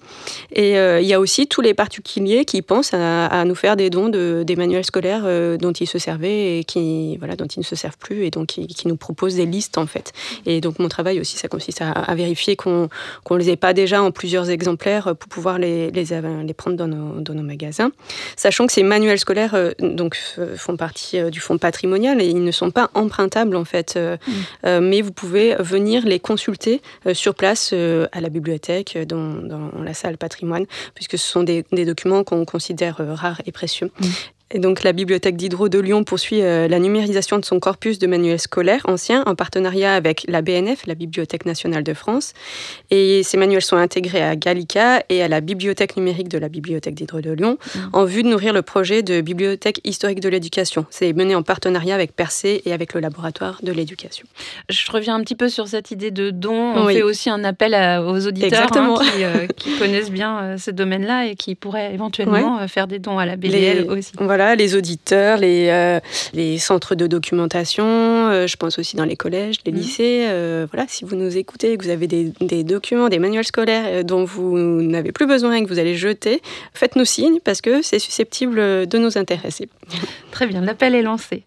Et 0.53 0.79
euh, 0.79 1.01
il 1.01 1.07
y 1.07 1.13
a 1.13 1.21
aussi 1.21 1.47
tous 1.47 1.61
les 1.61 1.75
particuliers 1.75 2.45
qui 2.47 2.63
pensent 2.63 2.95
à, 2.95 3.45
nous 3.45 3.55
faire 3.55 3.77
des 3.77 3.91
dons 3.91 4.09
de, 4.09 4.45
des 4.47 4.57
manuels 4.57 4.85
scolaires 4.85 5.23
euh, 5.25 5.59
dont 5.59 5.73
ils 5.73 5.87
se 5.87 5.99
servaient 5.99 6.59
et 6.59 6.65
qui, 6.65 7.19
voilà, 7.19 7.37
dont 7.37 7.47
ils 7.47 7.61
ne 7.61 7.65
se 7.65 7.77
servent 7.77 7.99
plus, 7.99 8.25
et 8.25 8.31
donc 8.31 8.47
qui, 8.47 8.87
nous 8.87 8.97
proposent 8.97 9.35
des 9.35 9.47
listes 9.47 9.79
en 9.79 9.87
fait. 9.87 10.13
Et 10.47 10.61
donc 10.61 10.79
mon 10.79 10.89
travail 10.89 11.21
aussi, 11.21 11.37
ça 11.37 11.49
consiste 11.49 11.83
à, 11.83 12.15
vérifier 12.15 12.57
qu'on 12.57 12.89
ne 13.31 13.37
les 13.37 13.51
ait 13.51 13.57
pas 13.57 13.73
déjà 13.73 14.01
en 14.01 14.11
plusieurs 14.11 14.49
exemplaires 14.49 15.15
pour 15.17 15.29
pouvoir 15.29 15.59
les, 15.59 15.91
les, 15.91 16.55
prendre 16.55 16.77
dans 16.77 16.87
nos, 16.87 17.21
dans 17.21 17.35
nos, 17.35 17.43
magasins. 17.43 17.91
Sachant 18.37 18.67
que 18.67 18.73
ces 18.73 18.85
manuels 18.85 19.19
scolaires 19.19 19.57
donc, 19.81 20.17
font 20.57 20.77
partie 20.77 21.21
du 21.31 21.41
fonds 21.41 21.59
patrimonial 21.59 22.23
et 22.23 22.27
ils 22.27 22.43
ne 22.43 22.51
sont 22.53 22.71
pas 22.77 22.91
empruntables 22.93 23.57
en 23.57 23.65
fait, 23.65 23.95
euh, 23.97 24.19
mm. 24.19 24.33
euh, 24.67 24.81
mais 24.83 25.01
vous 25.01 25.11
pouvez 25.11 25.55
venir 25.55 26.05
les 26.05 26.21
consulter 26.21 26.83
euh, 27.07 27.15
sur 27.15 27.35
place 27.35 27.73
à 27.73 28.21
la 28.21 28.29
bibliothèque, 28.29 28.99
dans, 29.09 29.33
dans, 29.53 29.83
la 29.83 29.95
salle 29.95 30.19
patrimoine, 30.19 30.67
puisque 30.95 31.17
ce 31.17 31.27
sont 31.27 31.43
des, 31.43 31.65
des 31.73 31.87
documents 31.87 32.23
qu'on 32.23 32.45
considère 32.45 32.97
rares 32.99 33.41
et 33.47 33.53
précieux. 33.53 33.91
Mm. 33.99 34.07
Et 34.53 34.61
donc 34.61 34.85
la 34.85 34.93
Bibliothèque 34.93 35.37
d'Hydro 35.37 35.69
de 35.69 35.81
Lyon 35.81 36.05
poursuit 36.05 36.43
euh, 36.43 36.69
la 36.69 36.79
numérisation 36.79 37.39
de 37.39 37.45
son 37.45 37.59
corpus 37.59 37.99
de 37.99 38.07
manuels 38.07 38.39
scolaires 38.39 38.83
anciens 38.85 39.25
en 39.27 39.35
partenariat 39.35 39.95
avec 39.95 40.25
la 40.29 40.41
BNF, 40.41 40.87
la 40.87 40.95
Bibliothèque 40.95 41.47
nationale 41.47 41.83
de 41.83 41.95
France. 41.95 42.33
Et 42.93 43.25
ces 43.25 43.37
manuels 43.39 43.63
sont 43.63 43.77
intégrés 43.77 44.23
à 44.23 44.37
Gallica 44.37 45.03
et 45.09 45.21
à 45.21 45.27
la 45.27 45.41
Bibliothèque 45.41 45.97
numérique 45.97 46.29
de 46.29 46.39
la 46.39 46.49
Bibliothèque 46.49 46.95
d'Hydro 46.95 47.21
de 47.21 47.33
Lyon 47.33 47.59
mmh. 47.59 47.79
en 47.93 48.05
vue 48.05 48.23
de 48.23 48.29
nourrir 48.29 48.53
le 48.53 48.63
projet 48.63 49.03
de 49.03 49.21
Bibliothèque 49.21 49.81
historique 49.83 50.21
de 50.21 50.29
l'éducation. 50.29 50.87
C'est 50.91 51.13
mené 51.13 51.35
en 51.35 51.43
partenariat 51.43 51.97
avec 51.97 52.15
Percé 52.15 52.63
et 52.65 52.73
avec 52.73 52.95
le 52.95 53.01
laboratoire 53.01 53.59
de 53.65 53.73
l'éducation. 53.73 54.29
Je 54.69 54.93
reviens 54.93 55.17
un 55.17 55.23
petit 55.23 55.35
peu 55.35 55.49
sur 55.49 55.67
cette 55.67 55.91
idée 55.91 56.13
de 56.13 56.31
don. 56.31 56.77
On 56.77 56.87
fait 56.87 57.03
aussi 57.03 57.31
un 57.31 57.43
appel 57.43 57.75
aux 58.07 58.27
auditeurs 58.27 58.69
hein, 58.77 58.95
euh, 59.19 59.47
qui, 59.57 59.77
connaissent 59.77 60.13
bien 60.13 60.39
euh, 60.39 60.57
ce 60.57 60.71
domaine-là 60.71 61.27
et 61.27 61.35
qui 61.35 61.57
pourraient 61.57 61.93
éventuellement 61.93 62.67
faire 62.69 62.87
des 62.87 63.01
dons 63.01 63.19
à 63.19 63.27
la 63.27 63.35
BDL 63.35 63.91
aussi 63.91 64.13
voilà, 64.36 64.36
les 64.37 64.75
auditeurs, 64.75 65.39
les, 65.39 65.69
euh, 65.69 66.01
les 66.33 66.59
centres 66.59 66.95
de 66.95 67.07
documentation, 67.07 67.85
euh, 67.85 68.47
je 68.47 68.57
pense 68.57 68.79
aussi 68.79 68.97
dans 68.97 69.05
les 69.05 69.17
collèges, 69.17 69.57
les 69.65 69.73
mmh. 69.73 69.77
lycées. 69.77 70.27
Euh, 70.29 70.67
voilà, 70.71 70.87
si 70.89 71.05
vous 71.05 71.17
nous 71.17 71.37
écoutez, 71.37 71.77
que 71.77 71.85
vous 71.85 71.91
avez 71.91 72.07
des, 72.07 72.33
des 72.41 72.65
documents, 72.65 73.09
des 73.09 73.19
manuels 73.19 73.45
scolaires 73.45 74.05
dont 74.05 74.25
vous 74.25 74.59
n'avez 74.59 75.13
plus 75.13 75.27
besoin 75.27 75.55
et 75.55 75.63
que 75.63 75.69
vous 75.69 75.79
allez 75.79 75.97
jeter, 75.97 76.43
faites-nous 76.75 77.05
signe 77.05 77.39
parce 77.45 77.61
que 77.61 77.83
c'est 77.83 77.99
susceptible 77.99 78.87
de 78.87 78.99
nous 78.99 79.19
intéresser. 79.19 79.69
Très 80.31 80.47
bien, 80.47 80.61
l'appel 80.61 80.95
est 80.95 81.03
lancé. 81.03 81.45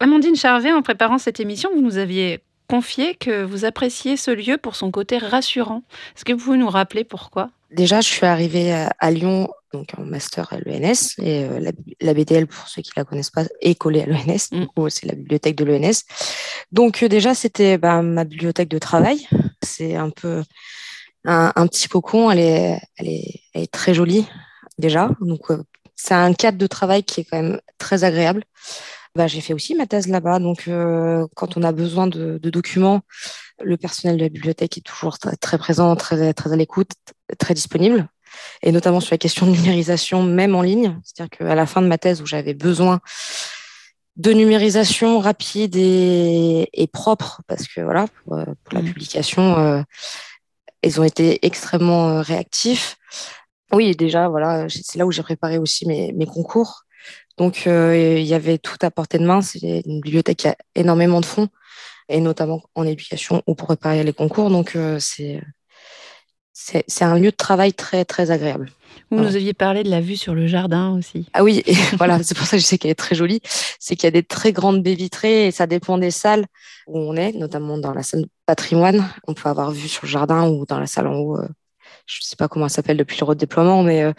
Amandine 0.00 0.36
Charvet, 0.36 0.72
en 0.72 0.82
préparant 0.82 1.18
cette 1.18 1.40
émission, 1.40 1.70
vous 1.74 1.82
nous 1.82 1.98
aviez 1.98 2.40
confié 2.68 3.14
que 3.14 3.44
vous 3.44 3.64
appréciez 3.64 4.16
ce 4.16 4.30
lieu 4.30 4.58
pour 4.58 4.76
son 4.76 4.90
côté 4.90 5.18
rassurant. 5.18 5.82
Est-ce 6.16 6.24
que 6.24 6.32
vous 6.32 6.44
pouvez 6.44 6.58
nous 6.58 6.68
rappeler 6.68 7.04
pourquoi? 7.04 7.50
Déjà, 7.70 8.00
je 8.00 8.08
suis 8.08 8.26
arrivée 8.26 8.72
à 8.98 9.10
Lyon 9.10 9.48
donc 9.72 9.92
en 9.96 10.04
master 10.04 10.52
à 10.52 10.58
l'ENS. 10.58 11.18
Et 11.18 11.44
euh, 11.44 11.72
la, 12.00 12.14
BDL, 12.14 12.46
pour 12.46 12.68
ceux 12.68 12.82
qui 12.82 12.92
la 12.96 13.04
connaissent 13.04 13.30
pas, 13.30 13.44
est 13.60 13.74
collée 13.74 14.02
à 14.02 14.06
l'ENS. 14.06 14.48
Mm. 14.52 14.88
c'est 14.88 15.06
la 15.06 15.14
bibliothèque 15.14 15.56
de 15.56 15.64
l'ENS. 15.64 16.02
Donc 16.72 17.02
euh, 17.02 17.08
déjà, 17.08 17.34
c'était 17.34 17.78
bah, 17.78 18.02
ma 18.02 18.24
bibliothèque 18.24 18.68
de 18.68 18.78
travail. 18.78 19.26
C'est 19.62 19.96
un 19.96 20.10
peu 20.10 20.42
un, 21.24 21.66
petit 21.66 21.88
cocon. 21.88 22.30
Elle 22.30 22.40
est, 22.40 22.80
elle 22.96 23.08
est, 23.08 23.40
elle 23.54 23.62
est 23.62 23.72
très 23.72 23.94
jolie 23.94 24.26
déjà. 24.78 25.10
Donc 25.20 25.50
euh, 25.50 25.62
c'est 25.94 26.14
un 26.14 26.32
cadre 26.34 26.58
de 26.58 26.66
travail 26.66 27.02
qui 27.02 27.20
est 27.20 27.24
quand 27.24 27.42
même 27.42 27.60
très 27.78 28.04
agréable. 28.04 28.44
Bah, 29.14 29.26
j'ai 29.26 29.40
fait 29.40 29.54
aussi 29.54 29.74
ma 29.74 29.86
thèse 29.86 30.08
là-bas. 30.08 30.40
Donc, 30.40 30.68
quand 31.34 31.56
on 31.56 31.62
a 31.62 31.72
besoin 31.72 32.06
de, 32.06 32.36
de, 32.36 32.50
documents, 32.50 33.00
le 33.62 33.78
personnel 33.78 34.18
de 34.18 34.22
la 34.24 34.28
bibliothèque 34.28 34.76
est 34.76 34.82
toujours 34.82 35.18
très, 35.18 35.36
très 35.36 35.56
présent, 35.56 35.96
très, 35.96 36.34
très 36.34 36.52
à 36.52 36.56
l'écoute, 36.56 36.90
très 37.38 37.54
disponible 37.54 38.10
et 38.62 38.72
notamment 38.72 39.00
sur 39.00 39.12
la 39.14 39.18
question 39.18 39.46
de 39.46 39.52
numérisation, 39.52 40.22
même 40.22 40.54
en 40.54 40.62
ligne. 40.62 40.98
C'est-à-dire 41.04 41.38
qu'à 41.38 41.54
la 41.54 41.66
fin 41.66 41.82
de 41.82 41.86
ma 41.86 41.98
thèse, 41.98 42.22
où 42.22 42.26
j'avais 42.26 42.54
besoin 42.54 43.00
de 44.16 44.32
numérisation 44.32 45.18
rapide 45.18 45.76
et, 45.76 46.88
propre, 46.92 47.42
parce 47.46 47.68
que 47.68 47.82
voilà, 47.82 48.06
pour, 48.24 48.36
la 48.36 48.80
mmh. 48.80 48.84
publication, 48.84 49.84
ils 50.82 51.00
ont 51.00 51.04
été 51.04 51.44
extrêmement 51.44 52.22
réactifs. 52.22 52.96
Oui, 53.72 53.94
déjà, 53.94 54.28
voilà, 54.28 54.66
c'est 54.68 54.98
là 54.98 55.06
où 55.06 55.12
j'ai 55.12 55.22
préparé 55.22 55.58
aussi 55.58 55.86
mes, 55.86 56.12
mes 56.12 56.26
concours. 56.26 56.84
Donc, 57.36 57.66
il 57.66 58.22
y 58.22 58.34
avait 58.34 58.58
tout 58.58 58.78
à 58.80 58.90
portée 58.90 59.18
de 59.18 59.26
main. 59.26 59.42
C'est 59.42 59.82
une 59.84 60.00
bibliothèque 60.00 60.38
qui 60.38 60.48
a 60.48 60.56
énormément 60.74 61.20
de 61.20 61.26
fonds, 61.26 61.48
et 62.08 62.20
notamment 62.20 62.62
en 62.74 62.86
éducation 62.86 63.42
ou 63.46 63.54
pour 63.54 63.66
préparer 63.66 64.02
les 64.02 64.14
concours. 64.14 64.48
Donc, 64.48 64.78
c'est 64.98 65.42
c'est 66.58 67.04
un 67.04 67.18
lieu 67.18 67.30
de 67.30 67.36
travail 67.36 67.74
très, 67.74 68.06
très 68.06 68.30
agréable. 68.30 68.70
Vous 69.10 69.20
nous 69.20 69.36
aviez 69.36 69.52
parlé 69.52 69.84
de 69.84 69.90
la 69.90 70.00
vue 70.00 70.16
sur 70.16 70.34
le 70.34 70.46
jardin 70.46 70.96
aussi. 70.96 71.28
Ah 71.34 71.44
oui, 71.44 71.62
voilà, 71.98 72.22
c'est 72.22 72.36
pour 72.36 72.46
ça 72.46 72.56
que 72.56 72.62
je 72.62 72.66
sais 72.66 72.78
qu'elle 72.78 72.90
est 72.90 72.94
très 72.94 73.14
jolie. 73.14 73.42
C'est 73.78 73.94
qu'il 73.94 74.04
y 74.04 74.08
a 74.08 74.10
des 74.10 74.22
très 74.22 74.52
grandes 74.52 74.82
baies 74.82 74.94
vitrées 74.94 75.46
et 75.46 75.50
ça 75.50 75.66
dépend 75.66 75.98
des 75.98 76.10
salles 76.10 76.46
où 76.86 76.98
on 76.98 77.14
est, 77.14 77.32
notamment 77.32 77.76
dans 77.76 77.92
la 77.92 78.02
salle 78.02 78.24
patrimoine. 78.46 79.06
On 79.26 79.34
peut 79.34 79.50
avoir 79.50 79.70
vue 79.70 79.86
sur 79.86 80.06
le 80.06 80.08
jardin 80.08 80.48
ou 80.48 80.64
dans 80.64 80.80
la 80.80 80.86
salle 80.86 81.08
en 81.08 81.16
haut. 81.16 81.38
Euh, 81.38 81.46
je 82.06 82.20
ne 82.22 82.24
sais 82.24 82.36
pas 82.36 82.48
comment 82.48 82.66
elle 82.66 82.70
s'appelle 82.70 82.96
depuis 82.96 83.18
le 83.20 83.26
redéploiement, 83.26 83.82
mais 83.82 84.02
euh, 84.02 84.12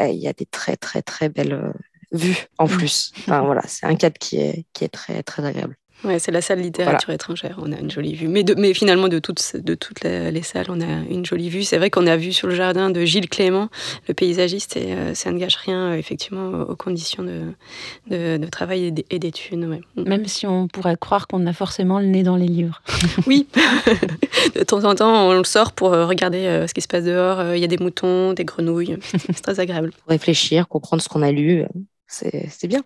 euh, 0.00 0.08
il 0.08 0.18
y 0.18 0.26
a 0.26 0.32
des 0.32 0.46
très, 0.46 0.76
très, 0.76 1.02
très 1.02 1.28
belles 1.28 1.72
vues 2.10 2.48
en 2.58 2.66
mmh. 2.66 2.68
plus. 2.68 3.12
voilà, 3.26 3.62
c'est 3.68 3.86
un 3.86 3.94
cadre 3.94 4.18
qui 4.18 4.38
est, 4.38 4.66
qui 4.72 4.84
est 4.84 4.88
très, 4.88 5.22
très 5.22 5.44
agréable. 5.44 5.76
Ouais, 6.04 6.18
c'est 6.18 6.30
la 6.30 6.42
salle 6.42 6.60
littérature 6.60 7.10
étrangère. 7.10 7.58
On 7.60 7.72
a 7.72 7.78
une 7.78 7.90
jolie 7.90 8.14
vue. 8.14 8.28
Mais, 8.28 8.44
mais 8.56 8.74
finalement, 8.74 9.08
de 9.08 9.18
toutes, 9.18 9.56
de 9.56 9.74
toutes 9.74 10.02
les, 10.04 10.42
salles, 10.42 10.66
on 10.68 10.80
a 10.80 11.02
une 11.10 11.24
jolie 11.24 11.48
vue. 11.48 11.64
C'est 11.64 11.78
vrai 11.78 11.90
qu'on 11.90 12.06
a 12.06 12.16
vu 12.16 12.32
sur 12.32 12.48
le 12.48 12.54
jardin 12.54 12.90
de 12.90 13.04
Gilles 13.04 13.28
Clément, 13.28 13.68
le 14.06 14.14
paysagiste, 14.14 14.76
et 14.76 14.92
euh, 14.92 15.14
ça 15.14 15.32
ne 15.32 15.38
gâche 15.38 15.56
rien, 15.56 15.92
euh, 15.92 15.96
effectivement, 15.96 16.50
aux 16.68 16.76
conditions 16.76 17.22
de, 17.22 17.54
de, 18.10 18.46
travail 18.46 18.94
et 19.10 19.18
d'études. 19.18 19.58
Mm. 19.58 19.78
Même 19.96 20.26
si 20.26 20.46
on 20.46 20.68
pourrait 20.68 20.96
croire 20.96 21.26
qu'on 21.26 21.46
a 21.46 21.52
forcément 21.52 21.98
le 21.98 22.06
nez 22.06 22.22
dans 22.22 22.36
les 22.36 22.48
livres. 22.48 22.82
oui. 23.26 23.46
de 24.54 24.62
temps 24.64 24.84
en 24.84 24.94
temps, 24.94 25.28
on 25.28 25.32
le 25.32 25.44
sort 25.44 25.72
pour 25.72 25.94
euh, 25.94 26.06
regarder 26.06 26.66
ce 26.68 26.74
qui 26.74 26.82
se 26.82 26.88
passe 26.88 27.04
dehors. 27.04 27.54
Il 27.54 27.60
y 27.60 27.64
a 27.64 27.68
des 27.68 27.78
moutons, 27.78 28.34
des 28.34 28.44
grenouilles. 28.44 28.98
C'est 29.12 29.42
très 29.42 29.60
agréable. 29.60 29.92
Pour 29.92 30.10
réfléchir, 30.10 30.68
comprendre 30.68 31.02
ce 31.02 31.08
qu'on 31.08 31.22
a 31.22 31.32
lu, 31.32 31.64
c'est 32.06 32.68
bien. 32.68 32.82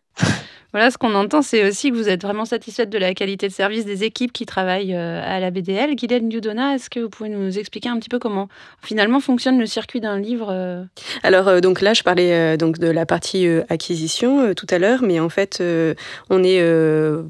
Voilà, 0.72 0.92
ce 0.92 0.98
qu'on 0.98 1.16
entend, 1.16 1.42
c'est 1.42 1.66
aussi 1.66 1.90
que 1.90 1.96
vous 1.96 2.08
êtes 2.08 2.22
vraiment 2.22 2.44
satisfaite 2.44 2.90
de 2.90 2.98
la 2.98 3.12
qualité 3.12 3.48
de 3.48 3.52
service 3.52 3.84
des 3.84 4.04
équipes 4.04 4.32
qui 4.32 4.46
travaillent 4.46 4.94
euh, 4.94 5.20
à 5.24 5.40
la 5.40 5.50
BDL. 5.50 5.96
Guylaine 5.96 6.28
Dudona, 6.28 6.76
est-ce 6.76 6.88
que 6.88 7.00
vous 7.00 7.08
pouvez 7.08 7.28
nous 7.28 7.58
expliquer 7.58 7.88
un 7.88 7.98
petit 7.98 8.08
peu 8.08 8.20
comment 8.20 8.48
finalement 8.80 9.18
fonctionne 9.18 9.58
le 9.58 9.66
circuit 9.66 10.00
d'un 10.00 10.20
livre 10.20 10.48
euh? 10.50 10.84
Alors, 11.24 11.48
euh, 11.48 11.60
donc 11.60 11.80
là, 11.80 11.92
je 11.92 12.04
parlais 12.04 12.56
donc 12.56 12.78
de 12.78 12.86
la 12.86 13.04
partie 13.04 13.48
acquisition 13.68 14.54
tout 14.54 14.66
à 14.70 14.78
l'heure, 14.78 15.02
mais 15.02 15.18
en 15.18 15.28
fait, 15.28 15.60
on 16.30 16.44
est 16.44 16.62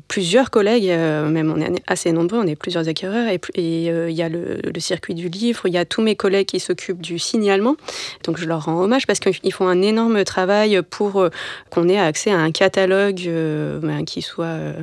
plusieurs 0.08 0.50
collègues, 0.50 0.88
même 0.90 1.52
on 1.56 1.60
est 1.60 1.82
assez 1.86 2.12
nombreux, 2.12 2.38
on 2.38 2.46
est 2.46 2.56
plusieurs 2.56 2.88
acquéreurs, 2.88 3.28
et 3.28 3.40
il 3.86 4.14
y 4.14 4.22
a 4.22 4.28
le, 4.28 4.60
le, 4.62 4.80
circuit 4.80 5.14
du 5.14 5.28
livre, 5.28 5.62
il 5.66 5.72
y 5.72 5.78
a 5.78 5.84
tous 5.84 6.02
mes 6.02 6.16
collègues 6.16 6.46
qui 6.46 6.60
s'occupent 6.60 7.00
du 7.00 7.18
signalement. 7.18 7.76
Donc, 8.24 8.38
je 8.38 8.44
leur 8.44 8.66
rends 8.66 8.80
hommage 8.80 9.06
parce 9.06 9.20
qu'ils 9.20 9.52
font 9.52 9.68
un 9.68 9.80
énorme 9.80 10.24
travail 10.24 10.80
pour 10.88 11.26
qu'on 11.70 11.88
ait 11.88 11.98
accès 11.98 12.30
à 12.30 12.38
un 12.38 12.50
catalogue 12.50 13.29
euh, 13.30 13.78
ben, 13.80 14.04
qui, 14.04 14.22
soit, 14.22 14.44
euh, 14.46 14.82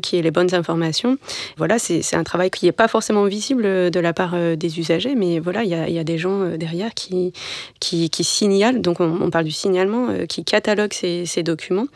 qui 0.00 0.16
ait 0.16 0.22
les 0.22 0.30
bonnes 0.30 0.54
informations. 0.54 1.18
Voilà, 1.56 1.78
c'est 1.78 2.14
un 2.14 2.24
travail 2.24 2.50
qui 2.50 2.66
n'est 2.66 2.72
pas 2.72 2.88
forcément 2.88 3.24
visible 3.24 3.90
de 3.90 4.00
la 4.00 4.12
part 4.12 4.32
euh, 4.34 4.56
des 4.56 4.78
usagers, 4.78 5.14
mais 5.14 5.38
voilà, 5.38 5.64
il 5.64 5.70
y 5.70 5.98
a, 5.98 6.04
des 6.04 6.18
gens 6.18 6.56
derrière 6.56 6.94
qui, 6.94 7.32
signalent, 7.80 8.80
donc 8.80 9.00
on, 9.00 9.30
parle 9.30 9.44
du 9.44 9.50
signalement, 9.50 10.08
qui 10.28 10.44
cataloguent 10.44 10.94
ces, 10.94 11.42
documents. 11.42 11.86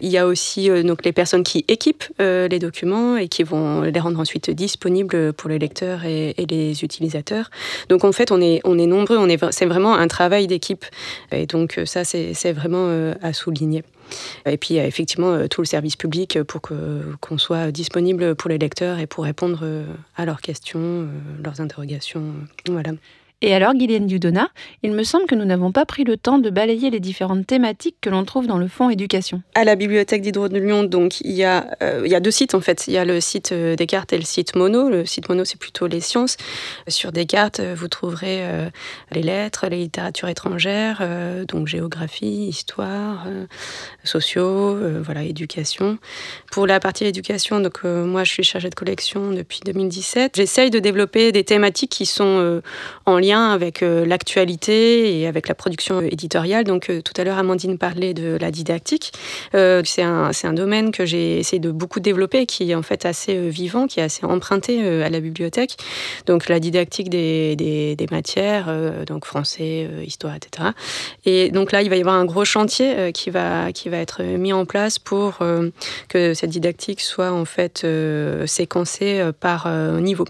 Il 0.00 0.08
y 0.08 0.18
a 0.18 0.26
aussi 0.26 0.68
donc 0.82 1.04
les 1.04 1.12
personnes 1.12 1.44
qui 1.44 1.64
équipent 1.68 2.04
les 2.18 2.58
documents 2.58 3.16
et 3.16 3.28
qui 3.28 3.42
vont 3.42 3.82
les 3.82 4.00
rendre 4.00 4.18
ensuite 4.20 4.50
disponibles 4.50 5.32
pour 5.32 5.50
les 5.50 5.58
lecteurs 5.58 6.04
et, 6.04 6.34
les 6.48 6.82
utilisateurs. 6.82 7.50
Donc 7.88 8.04
en 8.04 8.12
fait, 8.12 8.32
on 8.32 8.40
est 8.40 8.62
nombreux, 8.64 9.18
c'est 9.50 9.66
vraiment 9.66 9.94
un 9.94 10.08
travail 10.08 10.46
d'équipe. 10.46 10.84
Et 11.32 11.46
donc 11.46 11.80
ça, 11.84 12.04
c'est 12.04 12.52
vraiment 12.52 13.12
à 13.22 13.32
souligner. 13.32 13.82
Et 14.46 14.56
puis, 14.56 14.78
a 14.78 14.86
effectivement 14.86 15.32
euh, 15.32 15.46
tout 15.46 15.60
le 15.60 15.66
service 15.66 15.96
public 15.96 16.42
pour 16.42 16.60
qu'on 16.60 17.38
soit 17.38 17.70
disponible 17.72 18.34
pour 18.34 18.50
les 18.50 18.58
lecteurs 18.58 18.98
et 18.98 19.06
pour 19.06 19.24
répondre 19.24 19.60
euh, 19.62 19.84
à 20.16 20.24
leurs 20.24 20.40
questions, 20.40 20.80
euh, 20.80 21.06
leurs 21.42 21.60
interrogations. 21.60 22.34
Voilà. 22.66 22.92
Et 23.40 23.54
alors, 23.54 23.74
Guylaine 23.74 24.08
Dudona, 24.08 24.48
il 24.82 24.90
me 24.90 25.04
semble 25.04 25.26
que 25.26 25.36
nous 25.36 25.44
n'avons 25.44 25.70
pas 25.70 25.86
pris 25.86 26.02
le 26.02 26.16
temps 26.16 26.38
de 26.38 26.50
balayer 26.50 26.90
les 26.90 26.98
différentes 26.98 27.46
thématiques 27.46 27.94
que 28.00 28.10
l'on 28.10 28.24
trouve 28.24 28.48
dans 28.48 28.58
le 28.58 28.66
fonds 28.66 28.90
éducation. 28.90 29.42
À 29.54 29.62
la 29.62 29.76
bibliothèque 29.76 30.22
d'Hydro 30.22 30.48
de 30.48 30.58
Lyon, 30.58 30.82
donc, 30.82 31.20
il 31.20 31.32
y, 31.32 31.44
a, 31.44 31.68
euh, 31.80 32.02
il 32.04 32.10
y 32.10 32.16
a 32.16 32.20
deux 32.20 32.32
sites 32.32 32.54
en 32.54 32.60
fait. 32.60 32.88
Il 32.88 32.94
y 32.94 32.98
a 32.98 33.04
le 33.04 33.20
site 33.20 33.52
euh, 33.52 33.76
Descartes 33.76 34.12
et 34.12 34.18
le 34.18 34.24
site 34.24 34.56
Mono. 34.56 34.88
Le 34.88 35.06
site 35.06 35.28
Mono, 35.28 35.44
c'est 35.44 35.58
plutôt 35.58 35.86
les 35.86 36.00
sciences. 36.00 36.36
Sur 36.88 37.12
Descartes, 37.12 37.60
euh, 37.60 37.76
vous 37.78 37.86
trouverez 37.86 38.42
les 39.12 39.22
lettres, 39.22 39.66
les 39.68 39.76
littératures 39.76 40.28
étrangères, 40.28 41.06
donc 41.46 41.68
géographie, 41.68 42.48
histoire, 42.48 43.26
sociaux, 44.02 44.76
voilà, 45.02 45.22
éducation. 45.22 45.98
Pour 46.50 46.66
la 46.66 46.80
partie 46.80 47.04
éducation, 47.04 47.60
donc, 47.60 47.84
moi, 47.84 48.24
je 48.24 48.32
suis 48.32 48.42
chargée 48.42 48.70
de 48.70 48.74
collection 48.74 49.30
depuis 49.30 49.60
2017. 49.64 50.32
J'essaye 50.36 50.70
de 50.70 50.78
développer 50.78 51.30
des 51.32 51.44
thématiques 51.44 51.90
qui 51.90 52.06
sont 52.06 52.60
en 53.06 53.18
lien 53.18 53.27
avec 53.36 53.82
euh, 53.82 54.06
l'actualité 54.06 55.20
et 55.20 55.26
avec 55.26 55.48
la 55.48 55.54
production 55.54 56.00
éditoriale. 56.00 56.64
Donc 56.64 56.88
euh, 56.88 57.02
tout 57.02 57.12
à 57.16 57.24
l'heure, 57.24 57.38
Amandine 57.38 57.78
parlait 57.78 58.14
de 58.14 58.38
la 58.40 58.50
didactique. 58.50 59.12
Euh, 59.54 59.82
c'est 59.84 60.02
un, 60.02 60.52
domaine 60.52 60.92
que 60.92 61.04
j'ai 61.04 61.38
essayé 61.38 61.60
de 61.60 61.70
beaucoup 61.70 62.00
développer, 62.00 62.46
qui 62.46 62.70
est 62.70 62.74
en 62.74 62.82
fait 62.82 63.04
assez 63.04 63.50
vivant, 63.50 63.86
qui 63.86 64.00
est 64.00 64.02
assez 64.02 64.24
emprunté 64.24 64.82
à 65.02 65.10
la 65.10 65.20
bibliothèque. 65.20 65.76
Donc 66.26 66.48
la 66.48 66.58
didactique 66.58 67.10
des, 67.10 67.96
matières, 68.10 68.72
donc 69.06 69.26
français, 69.26 69.86
histoire, 70.04 70.34
etc. 70.34 70.70
Et 71.26 71.50
donc 71.50 71.72
là, 71.72 71.82
il 71.82 71.90
va 71.90 71.96
y 71.96 72.00
avoir 72.00 72.16
un 72.16 72.24
gros 72.24 72.46
chantier 72.46 73.12
qui, 73.12 73.28
va, 73.28 73.72
qui 73.72 73.90
va 73.90 73.98
être 73.98 74.22
mis 74.22 74.52
en 74.52 74.64
place 74.64 74.98
pour 74.98 75.38
que 76.08 76.34
cette 76.34 76.50
didactique 76.50 77.02
soit 77.02 77.30
en 77.30 77.44
fait 77.44 77.86
séquencée 78.46 79.22
par 79.38 79.70
niveau. 80.00 80.24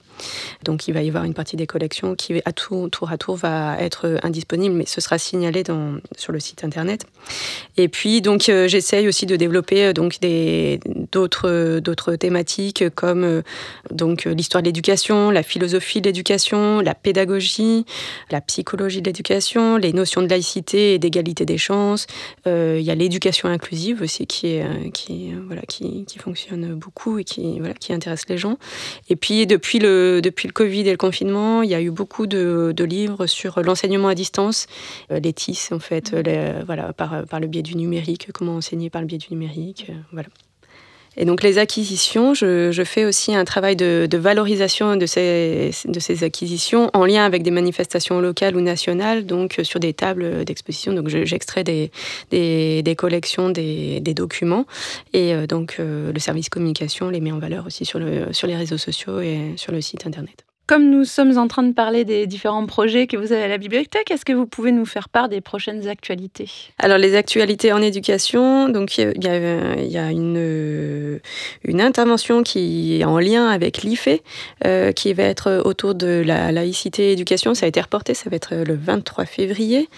Donc 0.64 0.88
il 0.88 0.94
va 0.94 1.02
y 1.02 1.08
avoir 1.08 1.24
une 1.24 1.34
partie 1.34 1.56
des 1.56 1.66
collections 1.66 2.16
qui 2.16 2.42
à 2.44 2.52
tout 2.52 2.87
tour 2.90 3.10
à 3.10 3.18
tour 3.18 3.36
va 3.36 3.76
être 3.80 4.18
indisponible, 4.22 4.74
mais 4.74 4.86
ce 4.86 5.00
sera 5.00 5.18
signalé 5.18 5.62
sur 6.16 6.32
le 6.32 6.40
site 6.40 6.64
internet. 6.64 7.06
Et 7.76 7.88
puis 7.88 8.20
donc 8.20 8.48
euh, 8.48 8.68
j'essaye 8.68 9.08
aussi 9.08 9.26
de 9.26 9.36
développer 9.36 9.86
euh, 9.86 9.92
donc 9.92 10.18
d'autres 11.12 11.80
d'autres 11.80 12.16
thématiques 12.16 12.84
comme 12.94 13.24
euh, 13.24 13.42
donc 13.92 14.24
l'histoire 14.24 14.62
de 14.62 14.68
l'éducation, 14.68 15.30
la 15.30 15.42
philosophie 15.42 16.00
de 16.00 16.06
l'éducation, 16.06 16.80
la 16.80 16.94
pédagogie, 16.94 17.84
la 18.30 18.40
psychologie 18.40 19.00
de 19.02 19.06
l'éducation, 19.06 19.76
les 19.76 19.92
notions 19.92 20.22
de 20.22 20.28
laïcité 20.28 20.94
et 20.94 20.98
d'égalité 20.98 21.44
des 21.44 21.58
chances. 21.58 22.06
il 22.46 22.80
y 22.80 22.90
a 22.90 22.94
l'éducation 22.94 23.48
inclusive 23.48 24.02
aussi 24.02 24.26
qui 24.26 24.48
est 24.48 24.92
qui 24.92 25.32
voilà 25.46 25.62
qui, 25.62 26.04
qui, 26.04 26.18
fonctionne 26.18 26.74
beaucoup 26.74 27.18
et 27.18 27.24
qui 27.24 27.58
voilà 27.60 27.74
qui 27.74 27.92
intéresse 27.92 28.28
les 28.28 28.38
gens. 28.38 28.58
Et 29.08 29.16
puis 29.16 29.46
depuis 29.46 29.78
le 29.78 30.20
depuis 30.22 30.48
le 30.48 30.52
Covid 30.52 30.80
et 30.80 30.90
le 30.90 30.96
confinement, 30.96 31.62
il 31.62 31.70
y 31.70 31.74
a 31.74 31.80
eu 31.80 31.90
beaucoup 31.90 32.26
de 32.26 32.72
de 32.78 32.84
livres 32.84 33.26
sur 33.26 33.60
l'enseignement 33.62 34.08
à 34.08 34.14
distance, 34.14 34.66
euh, 35.10 35.20
les 35.20 35.32
TIS 35.32 35.68
en 35.72 35.80
fait, 35.80 36.14
euh, 36.14 36.62
voilà, 36.64 36.92
par, 36.92 37.24
par 37.26 37.40
le 37.40 37.48
biais 37.48 37.62
du 37.62 37.76
numérique, 37.76 38.28
comment 38.32 38.56
enseigner 38.56 38.88
par 38.88 39.00
le 39.00 39.06
biais 39.06 39.18
du 39.18 39.28
numérique, 39.30 39.86
euh, 39.90 39.94
voilà. 40.12 40.28
Et 41.20 41.24
donc 41.24 41.42
les 41.42 41.58
acquisitions, 41.58 42.32
je, 42.32 42.70
je 42.70 42.84
fais 42.84 43.04
aussi 43.04 43.34
un 43.34 43.44
travail 43.44 43.74
de, 43.74 44.06
de, 44.08 44.18
valorisation 44.18 44.94
de 44.94 45.04
ces, 45.04 45.72
de 45.86 45.98
ces 45.98 46.22
acquisitions 46.22 46.90
en 46.94 47.04
lien 47.04 47.24
avec 47.24 47.42
des 47.42 47.50
manifestations 47.50 48.20
locales 48.20 48.54
ou 48.54 48.60
nationales, 48.60 49.26
donc 49.26 49.58
sur 49.64 49.80
des 49.80 49.92
tables 49.92 50.44
d'exposition. 50.44 50.92
Donc 50.92 51.08
j'extrais 51.08 51.64
des, 51.64 51.90
des, 52.30 52.84
des, 52.84 52.94
collections, 52.94 53.50
des, 53.50 53.98
des, 53.98 54.14
documents, 54.14 54.64
et 55.12 55.34
donc 55.48 55.78
le 55.78 56.18
service 56.20 56.50
communication 56.50 57.10
les 57.10 57.20
met 57.20 57.32
en 57.32 57.40
valeur 57.40 57.66
aussi 57.66 57.84
sur, 57.84 57.98
le, 57.98 58.32
sur 58.32 58.46
les 58.46 58.54
réseaux 58.54 58.78
sociaux 58.78 59.18
et 59.18 59.54
sur 59.56 59.72
le 59.72 59.80
site 59.80 60.06
internet. 60.06 60.47
Comme 60.68 60.90
nous 60.90 61.06
sommes 61.06 61.38
en 61.38 61.48
train 61.48 61.62
de 61.62 61.72
parler 61.72 62.04
des 62.04 62.26
différents 62.26 62.66
projets 62.66 63.06
que 63.06 63.16
vous 63.16 63.32
avez 63.32 63.44
à 63.44 63.48
la 63.48 63.56
bibliothèque, 63.56 64.10
est-ce 64.10 64.26
que 64.26 64.34
vous 64.34 64.44
pouvez 64.44 64.70
nous 64.70 64.84
faire 64.84 65.08
part 65.08 65.30
des 65.30 65.40
prochaines 65.40 65.88
actualités? 65.88 66.50
Alors 66.78 66.98
les 66.98 67.14
actualités 67.14 67.72
en 67.72 67.80
éducation, 67.80 68.68
donc 68.68 68.98
il 68.98 69.14
y 69.16 69.96
a, 69.96 70.10
une, 70.10 71.20
intervention 71.80 72.42
qui 72.42 73.00
est 73.00 73.04
en 73.06 73.18
lien 73.18 73.48
avec 73.48 73.78
l'IFE, 73.78 74.20
euh, 74.66 74.92
qui 74.92 75.14
va 75.14 75.22
être 75.22 75.62
autour 75.64 75.94
de 75.94 76.22
la 76.22 76.52
laïcité 76.52 77.12
éducation. 77.12 77.54
Ça 77.54 77.64
a 77.64 77.68
été 77.70 77.80
reporté, 77.80 78.12
ça 78.12 78.28
va 78.28 78.36
être 78.36 78.54
le 78.54 78.74
23 78.74 79.24
février. 79.24 79.88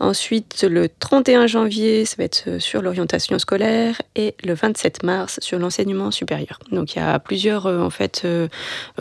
Ensuite, 0.00 0.66
le 0.68 0.88
31 0.88 1.46
janvier, 1.46 2.04
ça 2.04 2.16
va 2.18 2.24
être 2.24 2.58
sur 2.58 2.82
l'orientation 2.82 3.38
scolaire 3.38 4.02
et 4.16 4.34
le 4.42 4.54
27 4.54 5.04
mars 5.04 5.38
sur 5.40 5.60
l'enseignement 5.60 6.10
supérieur. 6.10 6.58
Donc 6.72 6.96
il 6.96 6.98
y 6.98 7.02
a 7.02 7.16
plusieurs 7.20 7.66
euh, 7.66 7.80
en 7.80 7.90
fait 7.90 8.22
euh, 8.24 8.48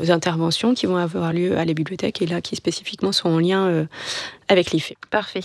interventions 0.08 0.76
qui 0.76 0.86
vont 0.86 0.98
avoir 0.98 1.15
avoir 1.18 1.34
lieu 1.34 1.58
à 1.58 1.66
la 1.66 1.74
bibliothèque 1.74 2.22
et 2.22 2.26
là 2.26 2.42
qui 2.42 2.56
spécifiquement 2.56 3.12
sont 3.12 3.30
en 3.30 3.40
lien 3.40 3.68
euh, 3.68 3.86
avec 4.48 4.72
l'IFE. 4.72 4.94
Parfait. 5.10 5.42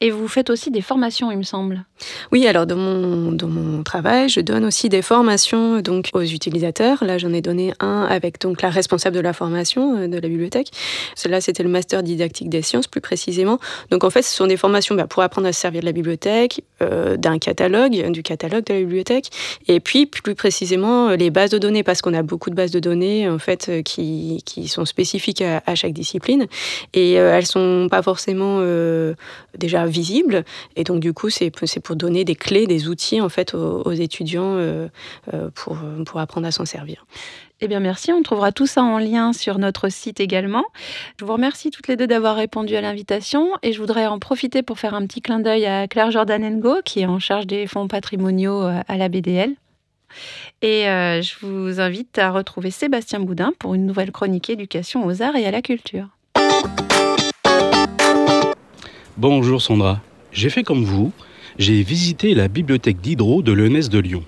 Et 0.00 0.10
vous 0.10 0.28
faites 0.28 0.50
aussi 0.50 0.70
des 0.70 0.80
formations, 0.80 1.30
il 1.30 1.38
me 1.38 1.42
semble. 1.42 1.84
Oui, 2.32 2.46
alors 2.46 2.66
dans 2.66 2.76
mon, 2.76 3.32
dans 3.32 3.48
mon 3.48 3.82
travail, 3.82 4.28
je 4.28 4.40
donne 4.40 4.64
aussi 4.64 4.88
des 4.88 5.02
formations 5.02 5.80
donc, 5.80 6.08
aux 6.12 6.22
utilisateurs. 6.22 7.04
Là, 7.04 7.18
j'en 7.18 7.32
ai 7.32 7.42
donné 7.42 7.72
un 7.80 8.06
avec 8.08 8.40
donc, 8.40 8.62
la 8.62 8.70
responsable 8.70 9.16
de 9.16 9.20
la 9.20 9.32
formation 9.32 9.96
euh, 9.96 10.08
de 10.08 10.18
la 10.18 10.28
bibliothèque. 10.28 10.70
Celle-là, 11.14 11.40
c'était 11.40 11.62
le 11.62 11.68
master 11.68 12.02
didactique 12.02 12.48
des 12.48 12.62
sciences, 12.62 12.86
plus 12.86 13.00
précisément. 13.00 13.58
Donc 13.90 14.04
en 14.04 14.10
fait, 14.10 14.22
ce 14.22 14.34
sont 14.34 14.46
des 14.46 14.56
formations 14.56 14.94
bah, 14.94 15.06
pour 15.06 15.22
apprendre 15.22 15.46
à 15.46 15.52
se 15.52 15.60
servir 15.60 15.80
de 15.80 15.86
la 15.86 15.92
bibliothèque, 15.92 16.62
euh, 16.82 17.16
d'un 17.16 17.38
catalogue, 17.38 18.10
du 18.10 18.22
catalogue 18.22 18.64
de 18.64 18.74
la 18.74 18.80
bibliothèque, 18.80 19.30
et 19.68 19.80
puis 19.80 20.06
plus 20.06 20.34
précisément 20.34 21.10
les 21.10 21.30
bases 21.30 21.50
de 21.50 21.58
données, 21.58 21.82
parce 21.82 22.00
qu'on 22.02 22.14
a 22.14 22.22
beaucoup 22.22 22.50
de 22.50 22.54
bases 22.54 22.70
de 22.70 22.80
données 22.80 23.28
en 23.28 23.38
fait 23.38 23.82
qui, 23.84 24.42
qui 24.46 24.68
sont 24.68 24.84
spécifiques 24.84 25.42
à, 25.42 25.62
à, 25.66 25.74
chaque 25.74 25.92
discipline, 25.92 26.46
et 26.94 27.18
euh, 27.18 27.36
elles 27.36 27.46
sont 27.46 27.88
pas 27.90 28.02
forcément 28.02 28.29
euh, 28.38 29.14
déjà 29.56 29.86
visibles, 29.86 30.44
et 30.76 30.84
donc 30.84 31.00
du 31.00 31.12
coup 31.12 31.30
c'est 31.30 31.50
pour 31.50 31.96
donner 31.96 32.24
des 32.24 32.34
clés, 32.34 32.66
des 32.66 32.88
outils 32.88 33.20
en 33.20 33.28
fait 33.28 33.54
aux, 33.54 33.92
étudiants 33.92 34.56
euh, 34.56 34.88
euh 35.34 35.50
pour, 35.54 35.78
pour 36.06 36.20
apprendre 36.20 36.46
à 36.46 36.50
s'en 36.50 36.64
servir. 36.64 37.04
Eh 37.62 37.68
bien, 37.68 37.80
merci. 37.80 38.10
On 38.10 38.22
trouvera 38.22 38.52
tout 38.52 38.66
ça 38.66 38.82
en 38.82 38.98
lien 38.98 39.34
sur 39.34 39.58
notre 39.58 39.90
site 39.90 40.18
également. 40.18 40.64
Je 41.18 41.26
vous 41.26 41.32
remercie 41.34 41.70
toutes 41.70 41.88
les 41.88 41.96
deux 41.96 42.06
d'avoir 42.06 42.36
répondu 42.36 42.74
à 42.74 42.80
l'invitation 42.80 43.50
et 43.62 43.74
je 43.74 43.80
voudrais 43.80 44.06
en 44.06 44.18
profiter 44.18 44.62
pour 44.62 44.78
faire 44.78 44.94
un 44.94 45.06
petit 45.06 45.20
clin 45.20 45.40
d'œil 45.40 45.66
à 45.66 45.86
Claire 45.86 46.10
Jordanengo, 46.10 46.76
qui 46.86 47.00
est 47.00 47.06
en 47.06 47.18
charge 47.18 47.46
des 47.46 47.66
fonds 47.66 47.86
patrimoniaux 47.86 48.62
à 48.62 48.96
la 48.96 49.10
BDL. 49.10 49.56
Et 50.62 50.84
je 50.84 51.46
vous 51.46 51.80
invite 51.80 52.18
à 52.18 52.30
retrouver 52.30 52.70
Sébastien 52.70 53.20
Boudin 53.20 53.52
pour 53.58 53.74
une 53.74 53.84
nouvelle 53.84 54.10
chronique 54.10 54.48
éducation 54.48 55.04
aux 55.04 55.20
arts 55.20 55.36
et 55.36 55.44
à 55.44 55.50
la 55.50 55.60
culture. 55.60 56.08
Bonjour 59.20 59.60
Sandra. 59.60 60.00
J'ai 60.32 60.48
fait 60.48 60.62
comme 60.62 60.82
vous. 60.82 61.12
J'ai 61.58 61.82
visité 61.82 62.32
la 62.32 62.48
bibliothèque 62.48 63.02
d'Hydro 63.02 63.42
de 63.42 63.52
l'ENS 63.52 63.90
de 63.90 63.98
Lyon. 63.98 64.24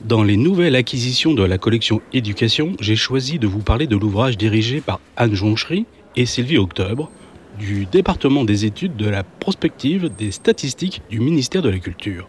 Dans 0.00 0.22
les 0.22 0.38
nouvelles 0.38 0.74
acquisitions 0.74 1.34
de 1.34 1.42
la 1.42 1.58
collection 1.58 2.00
Éducation, 2.14 2.72
j'ai 2.80 2.96
choisi 2.96 3.38
de 3.38 3.46
vous 3.46 3.58
parler 3.58 3.86
de 3.86 3.94
l'ouvrage 3.94 4.38
dirigé 4.38 4.80
par 4.80 5.00
Anne 5.18 5.34
Jonchery 5.34 5.84
et 6.16 6.24
Sylvie 6.24 6.56
Octobre 6.56 7.10
du 7.58 7.84
département 7.84 8.44
des 8.44 8.64
études 8.64 8.96
de 8.96 9.06
la 9.06 9.22
prospective 9.22 10.08
des 10.08 10.30
statistiques 10.30 11.02
du 11.10 11.20
ministère 11.20 11.60
de 11.60 11.68
la 11.68 11.78
Culture. 11.78 12.26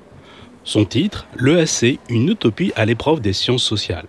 Son 0.66 0.84
titre, 0.84 1.26
L'EAC, 1.38 2.00
une 2.10 2.28
utopie 2.28 2.74
à 2.76 2.84
l'épreuve 2.84 3.22
des 3.22 3.32
sciences 3.32 3.64
sociales. 3.64 4.08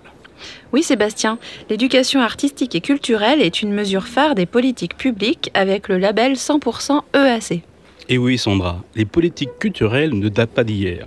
Oui 0.73 0.83
Sébastien, 0.83 1.39
l'éducation 1.71 2.21
artistique 2.23 2.75
et 2.75 2.81
culturelle 2.81 3.41
est 3.41 3.63
une 3.63 3.73
mesure 3.73 4.09
phare 4.09 4.35
des 4.35 4.47
politiques 4.47 4.97
publiques 4.97 5.53
avec 5.55 5.87
le 5.87 5.99
label 5.99 6.33
100% 6.33 7.03
EAC. 7.15 7.63
Et 8.11 8.17
oui 8.17 8.39
Sandra, 8.39 8.83
les 8.95 9.05
politiques 9.05 9.59
culturelles 9.59 10.19
ne 10.19 10.31
datent 10.31 10.53
pas 10.53 10.65
d'hier. 10.65 11.07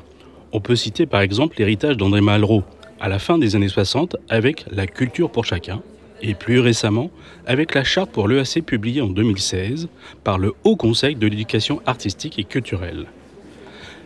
On 0.51 0.59
peut 0.59 0.75
citer 0.75 1.07
par 1.07 1.21
exemple 1.21 1.55
l'héritage 1.57 1.97
d'André 1.97 2.21
Malraux 2.21 2.63
à 2.99 3.09
la 3.09 3.17
fin 3.17 3.39
des 3.39 3.55
années 3.55 3.69
60 3.69 4.17
avec 4.29 4.65
La 4.69 4.85
culture 4.85 5.31
pour 5.31 5.43
chacun 5.43 5.81
et 6.21 6.35
plus 6.35 6.59
récemment 6.59 7.09
avec 7.47 7.73
la 7.73 7.83
charte 7.83 8.11
pour 8.11 8.27
l'EAC 8.27 8.63
publiée 8.63 9.01
en 9.01 9.07
2016 9.07 9.87
par 10.23 10.37
le 10.37 10.53
Haut 10.63 10.75
Conseil 10.75 11.15
de 11.15 11.25
l'éducation 11.25 11.81
artistique 11.87 12.37
et 12.37 12.43
culturelle. 12.43 13.07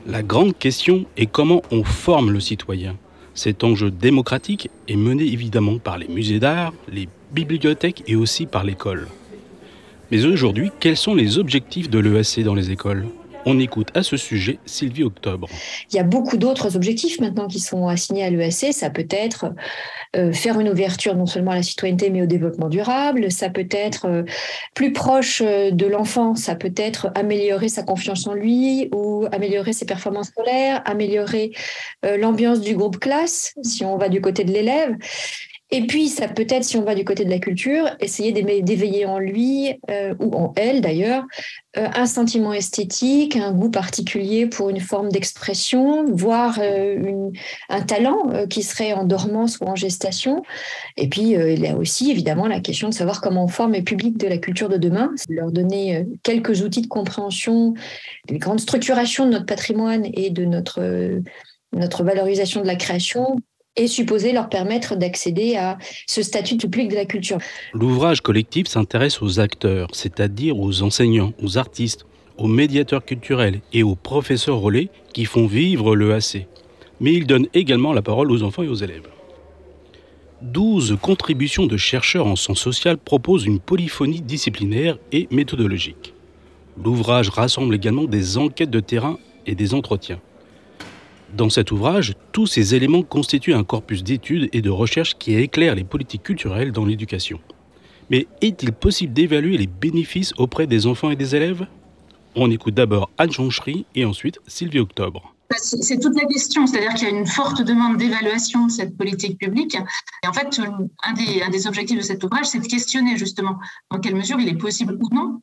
La 0.07 0.23
grande 0.23 0.57
question 0.57 1.03
est 1.17 1.25
comment 1.25 1.63
on 1.71 1.83
forme 1.83 2.31
le 2.31 2.39
citoyen. 2.39 2.95
Cet 3.33 3.65
enjeu 3.65 3.91
démocratique 3.91 4.69
est 4.87 4.95
mené 4.95 5.25
évidemment 5.25 5.79
par 5.79 5.97
les 5.97 6.07
musées 6.07 6.39
d'art, 6.39 6.71
les 6.89 7.09
bibliothèques 7.33 8.03
et 8.07 8.15
aussi 8.15 8.45
par 8.45 8.63
l'école. 8.63 9.09
Mais 10.11 10.25
aujourd'hui, 10.25 10.71
quels 10.79 10.97
sont 10.97 11.15
les 11.15 11.37
objectifs 11.37 11.89
de 11.89 11.99
l'EAC 11.99 12.43
dans 12.43 12.53
les 12.53 12.71
écoles? 12.71 13.07
On 13.45 13.59
écoute 13.59 13.89
à 13.93 14.03
ce 14.03 14.17
sujet 14.17 14.59
Sylvie 14.65 15.03
Octobre. 15.03 15.47
Il 15.91 15.95
y 15.95 15.99
a 15.99 16.03
beaucoup 16.03 16.37
d'autres 16.37 16.75
objectifs 16.75 17.19
maintenant 17.19 17.47
qui 17.47 17.59
sont 17.59 17.87
assignés 17.87 18.23
à 18.23 18.29
l'ESC. 18.29 18.73
Ça 18.73 18.89
peut 18.89 19.07
être 19.09 19.53
euh, 20.15 20.33
faire 20.33 20.59
une 20.59 20.69
ouverture 20.69 21.15
non 21.15 21.25
seulement 21.25 21.51
à 21.51 21.55
la 21.55 21.63
citoyenneté 21.63 22.09
mais 22.09 22.21
au 22.21 22.25
développement 22.25 22.69
durable. 22.69 23.31
Ça 23.31 23.49
peut 23.49 23.67
être 23.69 24.05
euh, 24.05 24.23
plus 24.73 24.93
proche 24.93 25.41
euh, 25.45 25.71
de 25.71 25.85
l'enfant. 25.85 26.35
Ça 26.35 26.55
peut 26.55 26.73
être 26.75 27.11
améliorer 27.15 27.69
sa 27.69 27.83
confiance 27.83 28.27
en 28.27 28.33
lui 28.33 28.89
ou 28.93 29.25
améliorer 29.31 29.73
ses 29.73 29.85
performances 29.85 30.27
scolaires, 30.27 30.81
améliorer 30.85 31.51
l'ambiance 32.03 32.61
du 32.61 32.75
groupe 32.75 32.99
classe 32.99 33.53
si 33.61 33.83
on 33.83 33.97
va 33.97 34.09
du 34.09 34.21
côté 34.21 34.43
de 34.43 34.51
l'élève. 34.51 34.95
Et 35.71 35.87
puis, 35.87 36.09
ça 36.09 36.27
peut 36.27 36.45
être, 36.47 36.63
si 36.63 36.77
on 36.77 36.83
va 36.83 36.93
du 36.93 37.03
côté 37.03 37.25
de 37.25 37.29
la 37.29 37.39
culture, 37.39 37.89
essayer 37.99 38.31
d'éveiller 38.31 39.05
en 39.05 39.17
lui, 39.17 39.73
ou 40.19 40.35
en 40.35 40.53
elle 40.55 40.81
d'ailleurs, 40.81 41.23
un 41.75 42.05
sentiment 42.05 42.53
esthétique, 42.53 43.35
un 43.35 43.51
goût 43.51 43.69
particulier 43.69 44.47
pour 44.47 44.69
une 44.69 44.79
forme 44.79 45.09
d'expression, 45.09 46.05
voire 46.05 46.59
euh, 46.61 47.29
un 47.69 47.81
talent 47.81 48.29
euh, 48.31 48.47
qui 48.47 48.63
serait 48.63 48.93
en 48.93 49.03
dormance 49.03 49.59
ou 49.59 49.65
en 49.65 49.75
gestation. 49.75 50.43
Et 50.97 51.09
puis, 51.09 51.35
euh, 51.35 51.51
il 51.51 51.61
y 51.61 51.67
a 51.67 51.75
aussi 51.75 52.11
évidemment 52.11 52.47
la 52.47 52.59
question 52.59 52.89
de 52.89 52.93
savoir 52.93 53.21
comment 53.21 53.45
on 53.45 53.47
forme 53.47 53.73
les 53.73 53.81
publics 53.81 54.17
de 54.17 54.27
la 54.27 54.37
culture 54.37 54.69
de 54.69 54.77
demain, 54.77 55.11
leur 55.29 55.51
donner 55.51 55.97
euh, 55.97 56.03
quelques 56.23 56.61
outils 56.61 56.81
de 56.81 56.87
compréhension, 56.87 57.73
des 58.27 58.37
grandes 58.37 58.59
structurations 58.59 59.25
de 59.25 59.31
notre 59.31 59.45
patrimoine 59.45 60.05
et 60.13 60.29
de 60.29 60.45
notre, 60.45 61.21
notre 61.73 62.03
valorisation 62.03 62.61
de 62.61 62.67
la 62.67 62.75
création 62.75 63.37
est 63.75 63.87
supposé 63.87 64.31
leur 64.31 64.49
permettre 64.49 64.95
d'accéder 64.95 65.55
à 65.55 65.77
ce 66.07 66.21
statut 66.21 66.57
public 66.57 66.89
de 66.89 66.95
la 66.95 67.05
culture. 67.05 67.37
L'ouvrage 67.73 68.21
collectif 68.21 68.67
s'intéresse 68.67 69.21
aux 69.21 69.39
acteurs, 69.39 69.89
c'est-à-dire 69.93 70.57
aux 70.59 70.81
enseignants, 70.81 71.33
aux 71.41 71.57
artistes, 71.57 72.05
aux 72.37 72.47
médiateurs 72.47 73.05
culturels 73.05 73.61
et 73.73 73.83
aux 73.83 73.95
professeurs 73.95 74.59
relais 74.59 74.89
qui 75.13 75.25
font 75.25 75.47
vivre 75.47 75.95
l'EAC. 75.95 76.47
Mais 76.99 77.13
il 77.13 77.27
donne 77.27 77.47
également 77.53 77.93
la 77.93 78.01
parole 78.01 78.31
aux 78.31 78.43
enfants 78.43 78.63
et 78.63 78.67
aux 78.67 78.75
élèves. 78.75 79.07
12 80.41 80.97
contributions 81.01 81.65
de 81.65 81.77
chercheurs 81.77 82.27
en 82.27 82.35
sciences 82.35 82.59
sociales 82.59 82.97
proposent 82.97 83.45
une 83.45 83.59
polyphonie 83.59 84.21
disciplinaire 84.21 84.97
et 85.11 85.27
méthodologique. 85.31 86.13
L'ouvrage 86.81 87.29
rassemble 87.29 87.73
également 87.73 88.03
des 88.03 88.37
enquêtes 88.37 88.69
de 88.69 88.81
terrain 88.81 89.17
et 89.45 89.55
des 89.55 89.73
entretiens. 89.73 90.19
Dans 91.33 91.49
cet 91.49 91.71
ouvrage, 91.71 92.13
tous 92.31 92.47
ces 92.47 92.75
éléments 92.75 93.03
constituent 93.03 93.53
un 93.53 93.63
corpus 93.63 94.03
d'études 94.03 94.49
et 94.53 94.61
de 94.61 94.69
recherches 94.69 95.15
qui 95.17 95.35
éclaire 95.35 95.75
les 95.75 95.83
politiques 95.83 96.23
culturelles 96.23 96.71
dans 96.71 96.85
l'éducation. 96.85 97.39
Mais 98.09 98.27
est-il 98.41 98.71
possible 98.71 99.13
d'évaluer 99.13 99.57
les 99.57 99.67
bénéfices 99.67 100.33
auprès 100.37 100.67
des 100.67 100.85
enfants 100.87 101.09
et 101.09 101.15
des 101.15 101.35
élèves? 101.35 101.67
On 102.35 102.51
écoute 102.51 102.75
d'abord 102.75 103.09
Anne 103.17 103.31
Jonchery 103.31 103.85
et 103.95 104.05
ensuite 104.05 104.39
Sylvie 104.47 104.79
Octobre. 104.79 105.33
C'est 105.57 105.99
toute 105.99 106.19
la 106.19 106.27
question, 106.27 106.67
c'est-à-dire 106.67 106.93
qu'il 106.95 107.07
y 107.07 107.11
a 107.11 107.15
une 107.15 107.27
forte 107.27 107.61
demande 107.61 107.97
d'évaluation 107.97 108.65
de 108.65 108.71
cette 108.71 108.97
politique 108.97 109.37
publique. 109.39 109.77
Et 110.23 110.27
en 110.27 110.33
fait, 110.33 110.59
un 111.03 111.13
des, 111.13 111.41
un 111.43 111.49
des 111.49 111.67
objectifs 111.67 111.97
de 111.97 112.03
cet 112.03 112.23
ouvrage, 112.23 112.47
c'est 112.47 112.59
de 112.59 112.67
questionner 112.67 113.15
justement 113.17 113.57
dans 113.91 113.99
quelle 113.99 114.15
mesure 114.15 114.39
il 114.39 114.49
est 114.49 114.57
possible 114.57 114.97
ou 114.99 115.13
non 115.13 115.41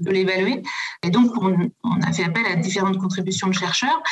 de 0.00 0.10
l'évaluer. 0.10 0.62
Et 1.02 1.10
donc, 1.10 1.30
on, 1.40 1.70
on, 1.84 2.00
a 2.00 2.12
fait 2.12 2.24
appel 2.24 2.44
à 2.46 2.56
différentes 2.56 2.98
contributions 2.98 3.48
de 3.48 3.52
chercheurs 3.52 4.02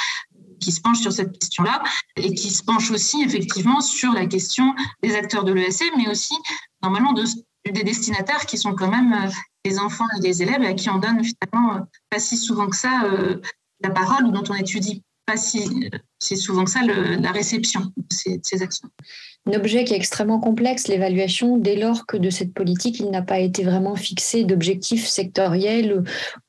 qui 0.63 0.73
se 0.73 0.81
penchent 0.81 1.01
sur 1.01 1.13
cette 1.13 1.39
question-là 1.39 1.83
et 2.17 2.35
qui 2.35 2.51
se 2.51 2.63
penchent 2.63 2.91
aussi 2.91 3.23
effectivement 3.23 3.81
sur 3.81 4.13
la 4.13 4.27
question 4.27 4.75
des 5.03 5.15
acteurs 5.15 5.45
de 5.45 5.53
l'ESC, 5.53 5.85
mais 5.97 6.09
aussi 6.09 6.35
normalement 6.83 7.13
de, 7.13 7.25
des 7.71 7.85
destinataires 7.85 8.47
qui 8.47 8.57
sont 8.57 8.75
quand 8.75 8.91
même 8.91 9.31
les 9.65 9.79
enfants 9.79 10.07
et 10.17 10.23
les 10.23 10.43
élèves 10.43 10.63
à 10.63 10.75
qui 10.75 10.89
on 10.91 10.99
donne 10.99 11.23
finalement 11.23 11.87
pas 12.11 12.19
si 12.19 12.37
souvent 12.37 12.69
que 12.69 12.77
ça 12.77 13.05
euh, 13.05 13.41
la 13.81 13.91
parole 13.91 14.25
ou 14.25 14.31
dont 14.31 14.45
on 14.49 14.55
étudie 14.55 15.03
pas 15.27 15.37
si, 15.37 15.91
si 16.19 16.37
souvent 16.37 16.67
ça 16.67 16.81
la 16.83 17.33
réception 17.33 17.81
de 17.97 18.05
ces, 18.11 18.39
de 18.39 18.43
ces 18.45 18.63
actions 18.63 18.89
un 19.45 19.55
objet 19.55 19.83
qui 19.83 19.93
est 19.93 19.97
extrêmement 19.97 20.39
complexe, 20.39 20.87
l'évaluation, 20.87 21.57
dès 21.57 21.75
lors 21.75 22.07
que 22.07 22.17
de 22.17 22.31
cette 22.31 22.55
politique, 22.55 23.01
il 23.01 23.11
n'a 23.11 23.23
pas 23.23 23.41
été 23.41 23.65
vraiment 23.65 23.97
fixé 23.97 24.45
d'objectifs 24.45 25.09
sectoriels 25.09 26.05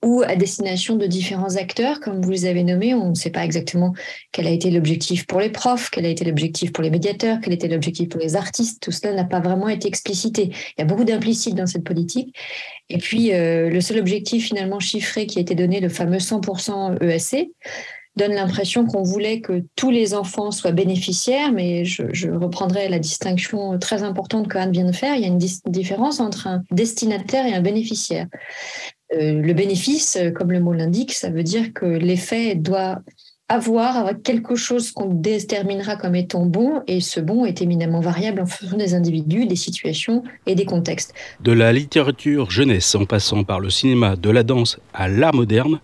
ou 0.06 0.22
à 0.22 0.36
destination 0.36 0.96
de 0.96 1.08
différents 1.08 1.56
acteurs, 1.56 2.00
comme 2.02 2.22
vous 2.22 2.30
les 2.30 2.46
avez 2.46 2.64
nommés. 2.64 2.94
On 2.94 3.10
ne 3.10 3.16
sait 3.16 3.32
pas 3.32 3.44
exactement 3.44 3.94
quel 4.32 4.46
a 4.46 4.52
été 4.52 4.70
l'objectif 4.70 5.26
pour 5.26 5.40
les 5.40 5.50
profs, 5.50 5.90
quel 5.90 6.06
a 6.06 6.10
été 6.10 6.24
l'objectif 6.24 6.72
pour 6.72 6.84
les 6.84 6.92
médiateurs, 6.92 7.40
quel 7.42 7.54
était 7.54 7.68
l'objectif 7.68 8.10
pour 8.10 8.20
les 8.20 8.36
artistes. 8.36 8.84
Tout 8.84 8.92
cela 8.92 9.14
n'a 9.14 9.26
pas 9.26 9.40
vraiment 9.40 9.70
été 9.70 9.88
explicité. 9.88 10.52
Il 10.78 10.80
y 10.80 10.82
a 10.84 10.86
beaucoup 10.86 11.04
d'implicites 11.04 11.56
dans 11.56 11.68
cette 11.68 11.84
politique. 11.84 12.36
Et 12.90 13.00
puis, 13.00 13.34
euh, 13.34 13.72
le 13.72 13.82
seul 13.82 13.98
objectif 13.98 14.46
finalement 14.46 14.80
chiffré 14.80 15.26
qui 15.26 15.40
a 15.40 15.42
été 15.42 15.56
donné, 15.56 15.80
le 15.80 15.90
fameux 15.90 16.20
100% 16.20 17.02
ESC, 17.02 17.50
donne 18.16 18.34
l'impression 18.34 18.86
qu'on 18.86 19.04
voulait 19.04 19.42
que 19.42 19.64
tous 19.76 19.90
les 19.90 20.14
enfants 20.14 20.52
soient 20.52 20.72
bénéficiaires, 20.72 21.52
mais 21.52 21.86
je, 21.86 22.30
reprendrai 22.30 22.90
la 22.90 23.00
distinction 23.00 23.78
très 23.80 24.04
importante 24.04 24.48
que 24.48 24.58
Anne 24.58 24.72
vient 24.72 24.86
de 24.86 24.92
faire. 24.92 25.16
Il 25.16 25.22
y 25.22 25.26
a 25.26 25.28
une 25.28 25.40
différence 25.68 26.20
entre 26.20 26.48
un 26.48 26.64
destinataire 26.72 27.46
et 27.46 27.54
un 27.54 27.62
bénéficiaire. 27.62 28.28
Euh, 29.14 29.42
le 29.42 29.54
bénéfice, 29.54 30.18
comme 30.36 30.52
le 30.52 30.60
mot 30.60 30.74
l'indique, 30.74 31.14
ça 31.14 31.30
veut 31.30 31.44
dire 31.44 31.74
que 31.74 31.86
l'effet 31.86 32.56
doit 32.56 33.00
avoir, 33.50 34.12
quelque 34.24 34.56
chose 34.56 34.92
qu'on 34.92 35.14
déterminera 35.14 35.96
comme 35.96 36.16
étant 36.16 36.46
bon, 36.46 36.82
et 36.88 37.02
ce 37.02 37.20
bon 37.20 37.46
est 37.46 37.62
éminemment 37.62 38.00
variable 38.00 38.42
en 38.42 38.46
fonction 38.46 38.78
des 38.78 38.96
individus, 38.96 39.46
des 39.46 39.56
situations 39.56 40.24
et 40.46 40.56
des 40.56 40.66
contextes. 40.66 41.14
De 41.42 41.52
la 41.52 41.72
littérature 41.74 42.50
jeunesse 42.50 42.96
en 42.96 43.06
passant 43.06 43.44
par 43.44 43.60
le 43.60 43.70
cinéma, 43.70 44.16
de 44.16 44.30
la 44.30 44.44
danse 44.44 44.80
à 44.94 45.08
l'art 45.08 45.36
moderne, 45.36 45.80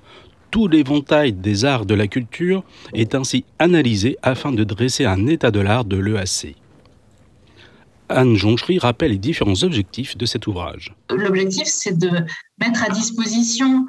tout 0.51 0.67
l'éventail 0.67 1.33
des 1.33 1.65
arts 1.65 1.85
de 1.85 1.93
la 1.93 2.07
culture 2.07 2.63
est 2.93 3.15
ainsi 3.15 3.45
analysé 3.59 4.17
afin 4.21 4.51
de 4.51 4.63
dresser 4.63 5.05
un 5.05 5.27
état 5.27 5.51
de 5.51 5.59
l'art 5.59 5.85
de 5.85 5.97
l'EAC. 5.97 6.55
Anne 8.09 8.35
Jonchery 8.35 8.79
rappelle 8.79 9.11
les 9.11 9.17
différents 9.17 9.63
objectifs 9.63 10.17
de 10.17 10.25
cet 10.25 10.47
ouvrage. 10.47 10.95
L'objectif, 11.11 11.67
c'est 11.67 11.97
de 11.97 12.09
mettre 12.59 12.83
à 12.83 12.89
disposition 12.89 13.85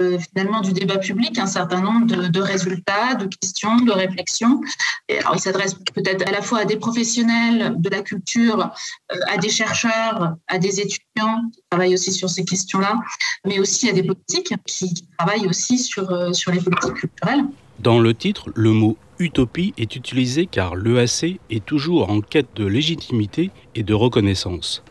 euh, 0.00 0.16
finalement 0.18 0.60
du 0.60 0.72
débat 0.72 0.98
public 0.98 1.36
un 1.38 1.46
certain 1.46 1.80
nombre 1.80 2.06
de, 2.06 2.40
résultats, 2.40 3.16
de 3.16 3.26
questions, 3.26 3.76
de 3.78 3.90
réflexions. 3.90 4.60
Il 5.08 5.40
s'adresse 5.40 5.74
peut-être 5.74 6.26
à 6.28 6.30
la 6.30 6.40
fois 6.40 6.60
à 6.60 6.64
des 6.64 6.76
professionnels 6.76 7.74
de 7.78 7.88
la 7.90 8.02
culture, 8.02 8.70
euh, 9.12 9.16
à 9.26 9.38
des 9.38 9.48
chercheurs, 9.48 10.36
à 10.46 10.58
des 10.58 10.80
étudiants 10.80 11.42
qui 11.52 11.62
travaillent 11.68 11.94
aussi 11.94 12.12
sur 12.12 12.30
ces 12.30 12.44
questions-là, 12.44 13.00
mais 13.44 13.58
aussi 13.58 13.88
à 13.88 13.92
des 13.92 14.04
politiques 14.04 14.54
qui, 14.66 14.94
travaillent 15.18 15.48
aussi 15.48 15.78
sur, 15.78 16.08
euh, 16.12 16.32
sur 16.32 16.52
les 16.52 16.60
politiques 16.60 16.94
culturelles. 16.94 17.44
Dans 17.80 17.98
le 17.98 18.14
titre, 18.14 18.50
le 18.54 18.70
mot 18.70 18.96
utopie 19.18 19.74
est 19.78 19.96
utilisé 19.96 20.46
car 20.46 20.76
l'EAC 20.76 21.40
est 21.50 21.64
toujours 21.64 22.08
en 22.08 22.20
quête 22.20 22.54
de 22.54 22.66
légitimité 22.66 23.50
et 23.74 23.82
de 23.82 23.94
reconnaissance. 23.94 24.84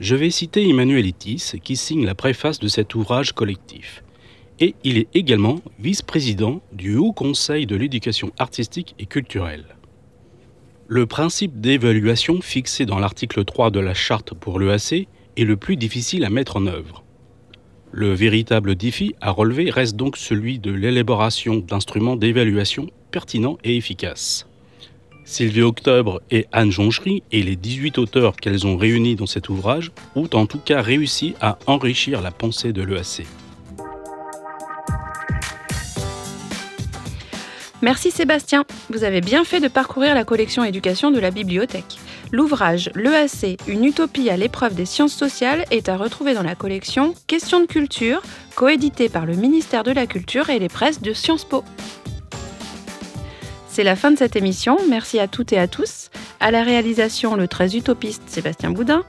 Je 0.00 0.16
vais 0.16 0.30
citer 0.30 0.68
Emmanuel 0.68 1.06
Etis 1.06 1.52
qui 1.62 1.76
signe 1.76 2.04
la 2.04 2.16
préface 2.16 2.58
de 2.58 2.66
cet 2.66 2.96
ouvrage 2.96 3.32
collectif 3.32 4.02
et 4.60 4.74
il 4.84 4.98
est 4.98 5.08
également 5.14 5.60
vice-président 5.78 6.60
du 6.72 6.96
Haut 6.96 7.12
Conseil 7.12 7.66
de 7.66 7.76
l'éducation 7.76 8.32
artistique 8.38 8.94
et 8.98 9.06
culturelle. 9.06 9.76
Le 10.86 11.06
principe 11.06 11.60
d'évaluation 11.60 12.40
fixé 12.40 12.86
dans 12.86 12.98
l'article 12.98 13.44
3 13.44 13.70
de 13.70 13.80
la 13.80 13.94
charte 13.94 14.34
pour 14.34 14.58
l'EAC 14.58 15.06
est 15.36 15.44
le 15.44 15.56
plus 15.56 15.76
difficile 15.76 16.24
à 16.24 16.30
mettre 16.30 16.56
en 16.56 16.66
œuvre. 16.66 17.04
Le 17.92 18.12
véritable 18.12 18.74
défi 18.74 19.14
à 19.20 19.30
relever 19.30 19.70
reste 19.70 19.96
donc 19.96 20.16
celui 20.16 20.58
de 20.58 20.72
l'élaboration 20.72 21.56
d'instruments 21.56 22.16
d'évaluation 22.16 22.88
pertinents 23.10 23.58
et 23.64 23.76
efficaces. 23.76 24.46
Sylvie 25.24 25.62
Octobre 25.62 26.22
et 26.30 26.46
Anne 26.52 26.70
Jonchery 26.70 27.22
et 27.32 27.42
les 27.42 27.56
18 27.56 27.98
auteurs 27.98 28.36
qu'elles 28.36 28.66
ont 28.66 28.78
réunis 28.78 29.14
dans 29.14 29.26
cet 29.26 29.50
ouvrage 29.50 29.92
ont 30.16 30.28
en 30.32 30.46
tout 30.46 30.58
cas 30.58 30.80
réussi 30.80 31.34
à 31.42 31.58
enrichir 31.66 32.22
la 32.22 32.30
pensée 32.30 32.72
de 32.72 32.82
l'EAC. 32.82 33.26
Merci 37.80 38.10
Sébastien, 38.10 38.64
vous 38.90 39.04
avez 39.04 39.20
bien 39.20 39.44
fait 39.44 39.60
de 39.60 39.68
parcourir 39.68 40.12
la 40.14 40.24
collection 40.24 40.64
éducation 40.64 41.12
de 41.12 41.20
la 41.20 41.30
bibliothèque. 41.30 41.98
L'ouvrage 42.32 42.90
L'EAC, 42.96 43.56
une 43.68 43.84
utopie 43.84 44.30
à 44.30 44.36
l'épreuve 44.36 44.74
des 44.74 44.84
sciences 44.84 45.14
sociales 45.14 45.64
est 45.70 45.88
à 45.88 45.96
retrouver 45.96 46.34
dans 46.34 46.42
la 46.42 46.56
collection 46.56 47.14
Questions 47.28 47.60
de 47.60 47.66
culture, 47.66 48.20
coédité 48.56 49.08
par 49.08 49.26
le 49.26 49.34
ministère 49.34 49.84
de 49.84 49.92
la 49.92 50.06
Culture 50.08 50.50
et 50.50 50.58
les 50.58 50.68
presses 50.68 51.00
de 51.00 51.12
Sciences 51.12 51.44
Po. 51.44 51.62
C'est 53.68 53.84
la 53.84 53.94
fin 53.94 54.10
de 54.10 54.18
cette 54.18 54.34
émission, 54.34 54.76
merci 54.88 55.20
à 55.20 55.28
toutes 55.28 55.52
et 55.52 55.58
à 55.58 55.68
tous. 55.68 56.10
À 56.40 56.50
la 56.50 56.62
réalisation, 56.62 57.34
le 57.34 57.48
très 57.48 57.74
utopiste 57.76 58.22
Sébastien 58.26 58.70
Boudin. 58.70 59.02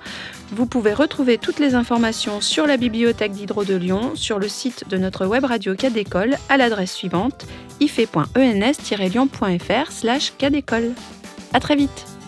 Vous 0.51 0.65
pouvez 0.65 0.93
retrouver 0.93 1.37
toutes 1.37 1.59
les 1.59 1.75
informations 1.75 2.41
sur 2.41 2.65
la 2.65 2.75
bibliothèque 2.77 3.33
d'Hydro 3.33 3.63
de 3.63 3.75
Lyon 3.75 4.13
sur 4.15 4.39
le 4.39 4.47
site 4.47 4.89
de 4.89 4.97
notre 4.97 5.27
web 5.27 5.45
radio 5.45 5.75
Cadécole 5.75 6.37
à 6.49 6.57
l'adresse 6.57 6.93
suivante 6.93 7.45
ife.ens-lyon.fr 7.79 9.91
slash 9.91 10.33
cadécole. 10.37 10.93
À 11.53 11.59
très 11.59 11.75
vite 11.75 12.18